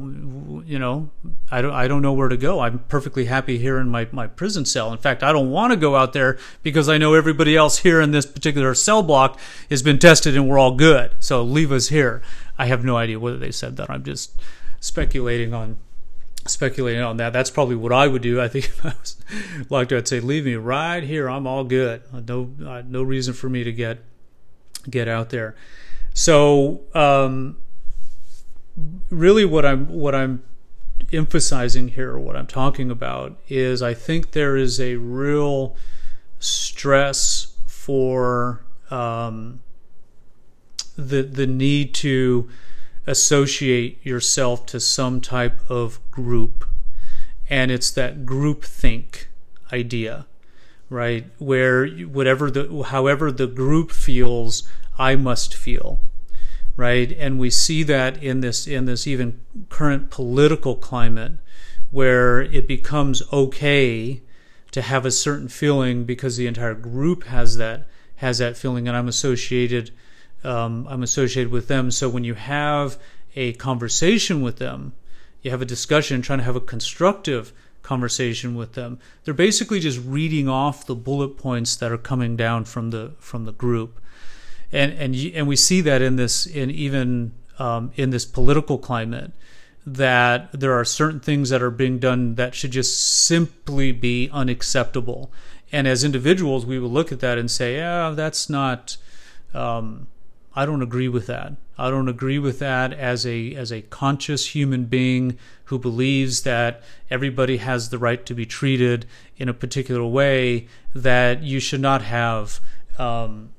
You 0.66 0.78
know, 0.78 1.10
I 1.50 1.62
don't 1.62 1.74
I 1.74 1.88
don't 1.88 2.02
know 2.02 2.14
where 2.14 2.30
to 2.30 2.38
go. 2.38 2.60
I'm 2.60 2.80
perfectly 2.80 3.26
happy 3.26 3.58
here 3.58 3.80
in 3.80 3.90
my 3.90 4.08
my 4.12 4.28
prison 4.28 4.66
cell. 4.66 4.92
In 4.92 4.98
fact, 4.98 5.24
I 5.24 5.32
don't 5.32 5.52
want 5.52 5.72
to 5.72 5.78
go 5.78 5.96
out 5.96 6.14
there 6.14 6.38
because 6.64 6.90
I 6.90 6.98
know 6.98 7.14
everybody 7.14 7.56
else 7.56 7.80
here 7.80 8.02
in 8.02 8.12
this 8.12 8.26
particular 8.26 8.74
cell 8.76 9.02
block 9.04 9.40
has 9.70 9.82
been 9.82 10.00
tested 10.00 10.36
and 10.36 10.50
we're 10.50 10.60
all 10.60 10.76
good. 10.76 11.12
So 11.20 11.44
leave 11.44 11.72
us 11.72 11.88
here." 11.88 12.22
I 12.58 12.66
have 12.66 12.86
no 12.86 12.96
idea 12.96 13.20
whether 13.20 13.38
they 13.38 13.52
said 13.52 13.78
that. 13.78 13.90
I'm 13.90 14.04
just 14.04 14.40
speculating 14.80 15.52
on 15.52 15.78
speculating 16.48 17.02
on 17.02 17.18
that. 17.18 17.34
That's 17.34 17.50
probably 17.50 17.76
what 17.76 17.94
I 17.94 18.08
would 18.08 18.22
do. 18.22 18.42
I 18.42 18.48
think 18.48 18.66
if 18.70 18.86
I 18.86 18.94
was 19.00 19.18
locked, 19.70 19.94
I'd 19.94 20.08
say, 20.08 20.20
"Leave 20.20 20.46
me 20.46 20.56
right 20.56 21.04
here. 21.04 21.30
I'm 21.30 21.48
all 21.48 21.64
good. 21.64 22.02
No, 22.28 22.52
uh, 22.66 22.84
no 22.86 23.04
reason 23.04 23.34
for 23.34 23.50
me 23.50 23.64
to 23.64 23.72
get 23.72 24.00
get 24.90 25.08
out 25.08 25.30
there." 25.30 25.56
So, 26.14 26.82
um, 26.94 27.58
really, 29.10 29.46
what 29.46 29.66
I'm 29.66 29.88
what 29.88 30.16
I'm 30.16 30.44
emphasizing 31.14 31.90
here, 31.90 32.18
what 32.18 32.36
I'm 32.36 32.48
talking 32.48 32.92
about, 32.92 33.38
is 33.50 33.82
I 33.82 33.94
think 33.94 34.32
there 34.32 34.56
is 34.56 34.80
a 34.80 34.96
real 34.96 35.76
stress 36.40 37.54
for 37.66 38.64
um, 38.90 39.62
the 40.98 41.24
the 41.24 41.48
need 41.48 41.94
to 41.96 42.50
associate 43.08 44.00
yourself 44.06 44.66
to 44.68 44.80
some 44.80 45.22
type 45.22 45.60
of 45.70 46.00
group. 46.12 46.66
And 47.50 47.72
it's 47.72 47.92
that 47.92 48.26
group 48.26 48.64
think 48.64 49.30
idea, 49.74 50.28
right? 50.90 51.26
Where 51.38 51.88
whatever 51.88 52.50
the 52.50 52.84
however 52.84 53.32
the 53.32 53.48
group 53.48 53.92
feels, 53.92 54.64
I 54.98 55.16
must 55.16 55.56
feel. 55.56 56.00
Right? 56.78 57.12
And 57.12 57.38
we 57.38 57.50
see 57.50 57.84
that 57.84 58.24
in 58.24 58.40
this 58.40 58.66
in 58.66 58.86
this 58.86 59.06
even 59.06 59.42
current 59.70 60.10
political 60.10 60.76
climate 60.76 61.34
where 61.92 62.42
it 62.42 62.68
becomes 62.68 63.22
okay 63.34 64.22
to 64.72 64.82
have 64.82 65.06
a 65.06 65.12
certain 65.12 65.50
feeling 65.50 66.06
because 66.06 66.38
the 66.38 66.48
entire 66.48 66.74
group 66.74 67.26
has 67.26 67.58
that 67.58 67.88
has 68.16 68.38
that 68.38 68.56
feeling 68.56 68.88
and 68.88 68.96
I'm 68.96 69.10
associated 69.10 69.92
um, 70.44 70.88
I'm 70.90 71.04
associated 71.04 71.52
with 71.52 71.68
them. 71.68 71.92
So 71.92 72.10
when 72.10 72.24
you 72.24 72.34
have 72.34 72.98
a 73.36 73.54
conversation 73.54 74.42
with 74.42 74.58
them, 74.58 74.94
you 75.42 75.52
have 75.52 75.62
a 75.62 75.66
discussion, 75.66 76.22
trying 76.22 76.40
to 76.40 76.46
have 76.46 76.56
a 76.56 76.62
constructive 76.62 77.54
conversation 77.82 78.56
with 78.56 78.74
them. 78.74 79.00
They're 79.24 79.34
basically 79.34 79.80
just 79.80 80.00
reading 80.06 80.48
off 80.48 80.86
the 80.86 80.96
bullet 80.96 81.38
points 81.38 81.76
that 81.78 81.92
are 81.92 81.98
coming 81.98 82.36
down 82.36 82.66
from 82.66 82.92
the 82.92 83.14
from 83.20 83.46
the 83.46 83.52
group, 83.52 84.00
and 84.72 84.92
and 84.94 85.16
and 85.16 85.48
we 85.48 85.56
see 85.56 85.82
that 85.82 86.02
in 86.02 86.16
this 86.16 86.46
in 86.46 86.70
even 86.70 87.34
um, 87.60 87.92
in 87.96 88.12
this 88.12 88.26
political 88.26 88.78
climate 88.78 89.32
that 89.84 90.52
there 90.52 90.74
are 90.74 90.86
certain 90.86 91.20
things 91.20 91.50
that 91.50 91.62
are 91.64 91.72
being 91.72 91.98
done 91.98 92.36
that 92.36 92.54
should 92.54 92.70
just 92.70 93.02
simply 93.02 93.92
be 93.92 94.30
unacceptable. 94.32 95.32
And 95.72 95.88
as 95.88 96.04
individuals, 96.04 96.68
we 96.68 96.78
will 96.78 96.92
look 96.92 97.12
at 97.12 97.20
that 97.22 97.38
and 97.38 97.50
say, 97.50 97.78
"Yeah, 97.78 98.12
that's 98.12 98.50
not." 98.50 98.98
Um, 99.54 100.08
I 100.54 100.66
don't 100.66 100.82
agree 100.82 101.08
with 101.08 101.28
that. 101.28 101.54
I 101.78 101.90
don't 101.90 102.10
agree 102.10 102.38
with 102.38 102.60
that 102.60 102.92
as 102.94 103.26
a 103.26 103.56
as 103.56 103.72
a 103.72 103.82
conscious 103.84 104.54
human 104.54 104.86
being 104.86 105.38
who 105.66 105.80
believes 105.80 106.44
that 106.44 106.84
everybody 107.10 107.58
has 107.58 107.90
the 107.90 107.98
right 107.98 108.26
to 108.26 108.34
be 108.34 108.46
treated 108.46 109.06
in 109.38 109.48
a 109.48 109.54
particular 109.54 110.06
way. 110.06 110.68
That 110.94 111.42
you 111.44 111.60
should 111.60 111.80
not 111.80 112.02
have 112.02 112.60
um, 113.00 113.52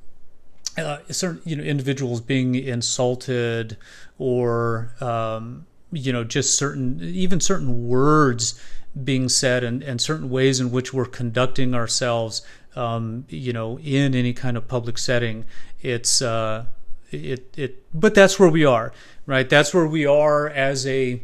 uh, 0.77 0.99
certain 1.11 1.43
you 1.45 1.57
know 1.57 1.63
individuals 1.63 2.21
being 2.21 2.55
insulted 2.55 3.77
or 4.19 4.95
um, 5.01 5.67
you 5.91 6.13
know 6.13 6.25
just 6.25 6.57
certain 6.57 7.01
even 7.03 7.41
certain 7.41 7.89
words 7.89 8.61
being 9.05 9.29
said 9.29 9.65
and, 9.65 9.83
and 9.83 10.01
certain 10.01 10.29
ways 10.29 10.61
in 10.61 10.71
which 10.71 10.93
we're 10.93 11.07
conducting 11.07 11.75
ourselves 11.75 12.43
um, 12.77 13.25
you 13.29 13.53
know 13.53 13.79
in 13.81 14.15
any 14.15 14.33
kind 14.33 14.57
of 14.57 14.69
public 14.69 14.99
setting 14.99 15.45
it's 15.81 16.23
uh, 16.23 16.65
it 17.13 17.55
it 17.57 17.85
but 17.93 18.15
that's 18.15 18.39
where 18.39 18.49
we 18.49 18.65
are 18.65 18.93
right? 19.27 19.49
That's 19.49 19.75
where 19.75 19.87
we 19.87 20.07
are 20.07 20.49
as 20.49 20.87
a 20.87 21.23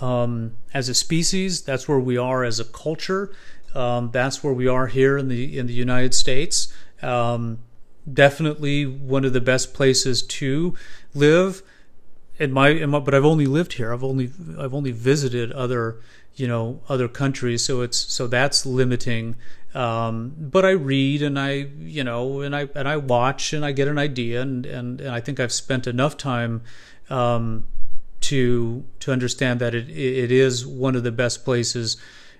um, 0.00 0.56
as 0.74 0.88
a 0.88 0.94
species. 0.94 1.62
That's 1.62 1.88
where 1.88 1.98
we 1.98 2.16
are 2.16 2.44
as 2.44 2.60
a 2.60 2.64
culture. 2.64 3.34
Um, 3.74 4.10
that's 4.10 4.42
where 4.42 4.52
we 4.52 4.66
are 4.66 4.86
here 4.86 5.18
in 5.18 5.28
the 5.28 5.58
in 5.58 5.66
the 5.66 5.74
United 5.74 6.14
States. 6.14 6.72
Um, 7.02 7.58
definitely 8.10 8.86
one 8.86 9.24
of 9.24 9.32
the 9.32 9.40
best 9.40 9.74
places 9.74 10.22
to 10.22 10.74
live. 11.14 11.62
In 12.38 12.52
my, 12.52 12.68
in 12.68 12.90
my 12.90 12.98
but 12.98 13.14
I've 13.14 13.24
only 13.24 13.46
lived 13.46 13.74
here. 13.74 13.92
I've 13.92 14.04
only 14.04 14.30
I've 14.58 14.74
only 14.74 14.92
visited 14.92 15.52
other 15.52 16.00
you 16.34 16.46
know 16.46 16.80
other 16.88 17.08
countries. 17.08 17.64
So 17.64 17.80
it's 17.82 17.98
so 17.98 18.26
that's 18.26 18.66
limiting 18.66 19.36
um, 19.76 20.32
but 20.38 20.64
I 20.64 20.70
read 20.70 21.20
and 21.20 21.38
I, 21.38 21.68
you 21.78 22.02
know, 22.02 22.40
and 22.40 22.56
I 22.56 22.66
and 22.74 22.88
I 22.88 22.96
watch 22.96 23.52
and 23.52 23.62
I 23.62 23.72
get 23.72 23.88
an 23.88 23.98
idea, 23.98 24.40
and 24.40 24.64
and, 24.64 25.02
and 25.02 25.10
I 25.10 25.20
think 25.20 25.38
I've 25.38 25.52
spent 25.52 25.86
enough 25.86 26.16
time 26.16 26.62
um, 27.10 27.66
to 28.22 28.84
to 29.00 29.12
understand 29.12 29.60
that 29.60 29.74
it 29.74 29.90
it 29.90 30.32
is 30.32 30.66
one 30.66 30.96
of 30.96 31.02
the 31.02 31.12
best 31.12 31.44
places 31.44 31.98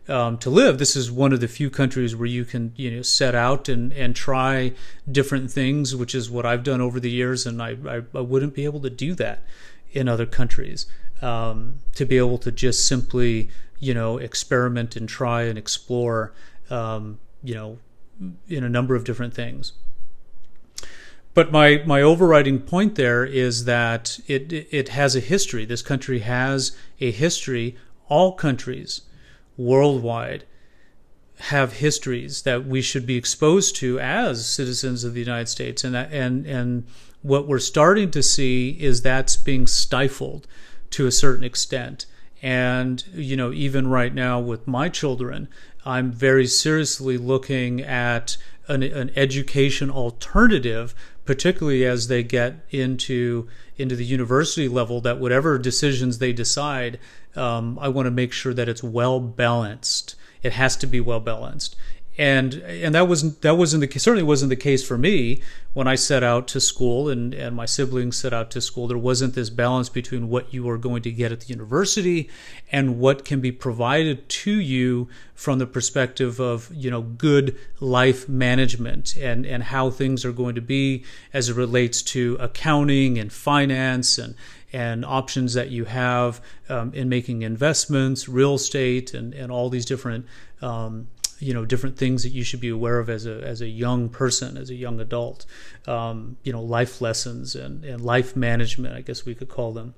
um, 0.08 0.38
to 0.38 0.48
live. 0.48 0.78
This 0.78 0.96
is 0.96 1.12
one 1.12 1.34
of 1.34 1.40
the 1.40 1.46
few 1.46 1.68
countries 1.68 2.16
where 2.16 2.26
you 2.26 2.46
can 2.46 2.72
you 2.74 2.90
know 2.90 3.02
set 3.02 3.34
out 3.34 3.68
and 3.68 3.92
and 3.92 4.16
try 4.16 4.72
different 5.10 5.50
things, 5.50 5.94
which 5.94 6.14
is 6.14 6.30
what 6.30 6.46
I've 6.46 6.64
done 6.64 6.80
over 6.80 6.98
the 6.98 7.10
years, 7.10 7.44
and 7.44 7.60
I 7.60 7.76
I, 7.86 8.02
I 8.14 8.20
wouldn't 8.20 8.54
be 8.54 8.64
able 8.64 8.80
to 8.80 8.90
do 8.90 9.14
that 9.14 9.42
in 9.92 10.08
other 10.08 10.24
countries. 10.24 10.86
Um, 11.20 11.80
to 11.96 12.06
be 12.06 12.16
able 12.16 12.38
to 12.38 12.50
just 12.50 12.88
simply 12.88 13.50
you 13.78 13.92
know 13.92 14.16
experiment 14.16 14.96
and 14.96 15.06
try 15.06 15.42
and 15.42 15.58
explore 15.58 16.32
um, 16.70 17.18
you 17.46 17.54
know, 17.54 17.78
in 18.48 18.64
a 18.64 18.68
number 18.68 18.94
of 18.96 19.04
different 19.04 19.34
things. 19.34 19.72
But 21.32 21.52
my, 21.52 21.82
my 21.86 22.00
overriding 22.00 22.60
point 22.60 22.94
there 22.94 23.24
is 23.24 23.66
that 23.66 24.18
it, 24.26 24.52
it 24.52 24.88
has 24.88 25.14
a 25.14 25.20
history. 25.20 25.64
This 25.66 25.82
country 25.82 26.20
has 26.20 26.76
a 26.98 27.10
history. 27.10 27.76
All 28.08 28.32
countries 28.32 29.02
worldwide 29.56 30.44
have 31.38 31.74
histories 31.74 32.42
that 32.42 32.66
we 32.66 32.80
should 32.80 33.06
be 33.06 33.16
exposed 33.16 33.76
to 33.76 34.00
as 34.00 34.48
citizens 34.48 35.04
of 35.04 35.12
the 35.12 35.20
United 35.20 35.48
States. 35.48 35.84
And, 35.84 35.94
and, 35.94 36.46
and 36.46 36.86
what 37.20 37.46
we're 37.46 37.58
starting 37.58 38.10
to 38.12 38.22
see 38.22 38.70
is 38.80 39.02
that's 39.02 39.36
being 39.36 39.66
stifled 39.66 40.46
to 40.90 41.06
a 41.06 41.12
certain 41.12 41.44
extent. 41.44 42.06
And, 42.42 43.04
you 43.12 43.36
know, 43.36 43.52
even 43.52 43.88
right 43.88 44.14
now 44.14 44.40
with 44.40 44.66
my 44.66 44.88
children, 44.88 45.48
I'm 45.86 46.10
very 46.10 46.48
seriously 46.48 47.16
looking 47.16 47.80
at 47.80 48.36
an, 48.66 48.82
an 48.82 49.12
education 49.14 49.88
alternative, 49.88 50.94
particularly 51.24 51.86
as 51.86 52.08
they 52.08 52.24
get 52.24 52.66
into 52.70 53.46
into 53.78 53.94
the 53.94 54.04
university 54.04 54.66
level. 54.66 55.00
That 55.00 55.20
whatever 55.20 55.58
decisions 55.58 56.18
they 56.18 56.32
decide, 56.32 56.98
um, 57.36 57.78
I 57.80 57.88
want 57.88 58.06
to 58.06 58.10
make 58.10 58.32
sure 58.32 58.52
that 58.52 58.68
it's 58.68 58.82
well 58.82 59.20
balanced. 59.20 60.16
It 60.42 60.52
has 60.52 60.76
to 60.78 60.86
be 60.86 61.00
well 61.00 61.20
balanced, 61.20 61.76
and 62.18 62.54
and 62.54 62.94
that 62.94 63.08
wasn't 63.08 63.42
that 63.42 63.56
wasn't 63.56 63.80
the 63.80 63.98
certainly 63.98 64.22
wasn't 64.22 64.48
the 64.48 64.56
case 64.56 64.86
for 64.86 64.96
me 64.96 65.42
when 65.74 65.86
I 65.86 65.94
set 65.94 66.22
out 66.22 66.48
to 66.48 66.60
school 66.60 67.08
and 67.08 67.34
and 67.34 67.54
my 67.54 67.66
siblings 67.66 68.16
set 68.16 68.32
out 68.32 68.50
to 68.52 68.60
school. 68.60 68.88
There 68.88 68.96
wasn't 68.96 69.34
this 69.34 69.50
balance 69.50 69.88
between 69.88 70.28
what 70.28 70.52
you 70.52 70.68
are 70.70 70.78
going 70.78 71.02
to 71.02 71.10
get 71.10 71.32
at 71.32 71.40
the 71.40 71.48
university 71.48 72.30
and 72.72 72.98
what 72.98 73.24
can 73.24 73.40
be 73.40 73.52
provided 73.52 74.28
to 74.28 74.50
you 74.50 75.08
from 75.34 75.58
the 75.58 75.66
perspective 75.66 76.40
of 76.40 76.70
you 76.74 76.90
know 76.90 77.02
good 77.02 77.56
life 77.80 78.28
management 78.28 79.16
and 79.16 79.44
and 79.44 79.64
how 79.64 79.90
things 79.90 80.24
are 80.24 80.32
going 80.32 80.54
to 80.54 80.62
be 80.62 81.04
as 81.34 81.50
it 81.50 81.56
relates 81.56 82.00
to 82.00 82.36
accounting 82.40 83.18
and 83.18 83.32
finance 83.32 84.16
and 84.16 84.34
and 84.72 85.04
options 85.04 85.54
that 85.54 85.70
you 85.70 85.84
have 85.84 86.40
um, 86.68 86.92
in 86.92 87.08
making 87.08 87.42
investments, 87.42 88.28
real 88.28 88.54
estate, 88.56 89.14
and, 89.14 89.32
and 89.32 89.50
all 89.50 89.70
these 89.70 89.86
different 89.86 90.26
um, 90.60 91.06
you 91.38 91.52
know 91.52 91.64
different 91.64 91.96
things 91.96 92.22
that 92.22 92.30
you 92.30 92.42
should 92.42 92.60
be 92.60 92.68
aware 92.68 92.98
of 92.98 93.10
as 93.10 93.26
a 93.26 93.42
as 93.42 93.60
a 93.60 93.68
young 93.68 94.08
person 94.08 94.56
as 94.56 94.70
a 94.70 94.74
young 94.74 95.00
adult. 95.00 95.46
Um, 95.86 96.36
you 96.42 96.52
know 96.52 96.62
life 96.62 97.00
lessons 97.00 97.54
and, 97.54 97.84
and 97.84 98.00
life 98.00 98.36
management 98.36 98.94
I 98.94 99.00
guess 99.00 99.24
we 99.24 99.34
could 99.34 99.48
call 99.48 99.72
them. 99.72 99.94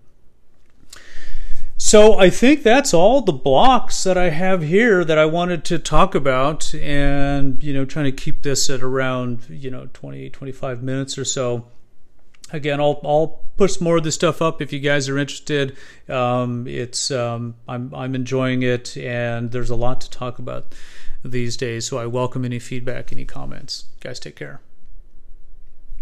So 1.80 2.18
I 2.18 2.28
think 2.28 2.64
that's 2.64 2.92
all 2.92 3.20
the 3.20 3.32
blocks 3.32 4.02
that 4.02 4.18
I 4.18 4.30
have 4.30 4.62
here 4.62 5.04
that 5.04 5.16
I 5.16 5.26
wanted 5.26 5.64
to 5.66 5.78
talk 5.78 6.16
about 6.16 6.74
and 6.74 7.62
you 7.62 7.72
know 7.72 7.84
trying 7.84 8.06
to 8.06 8.12
keep 8.12 8.42
this 8.42 8.68
at 8.68 8.82
around 8.82 9.46
you 9.48 9.70
know 9.70 9.88
20 9.92 10.30
25 10.30 10.82
minutes 10.82 11.16
or 11.16 11.24
so. 11.24 11.66
Again 12.52 12.80
I'll 12.80 13.00
I'll 13.04 13.44
push 13.56 13.80
more 13.80 13.98
of 13.98 14.04
this 14.04 14.16
stuff 14.16 14.42
up 14.42 14.60
if 14.60 14.72
you 14.72 14.80
guys 14.80 15.08
are 15.08 15.18
interested. 15.18 15.76
Um, 16.08 16.66
it's 16.66 17.12
um, 17.12 17.54
I'm 17.68 17.94
I'm 17.94 18.16
enjoying 18.16 18.62
it 18.62 18.96
and 18.96 19.52
there's 19.52 19.70
a 19.70 19.76
lot 19.76 20.00
to 20.00 20.10
talk 20.10 20.40
about 20.40 20.74
these 21.24 21.56
days. 21.56 21.86
So 21.86 21.98
I 21.98 22.06
welcome 22.06 22.44
any 22.44 22.58
feedback, 22.58 23.12
any 23.12 23.24
comments. 23.24 23.86
Guys, 24.00 24.20
take 24.20 24.36
care. 24.36 24.60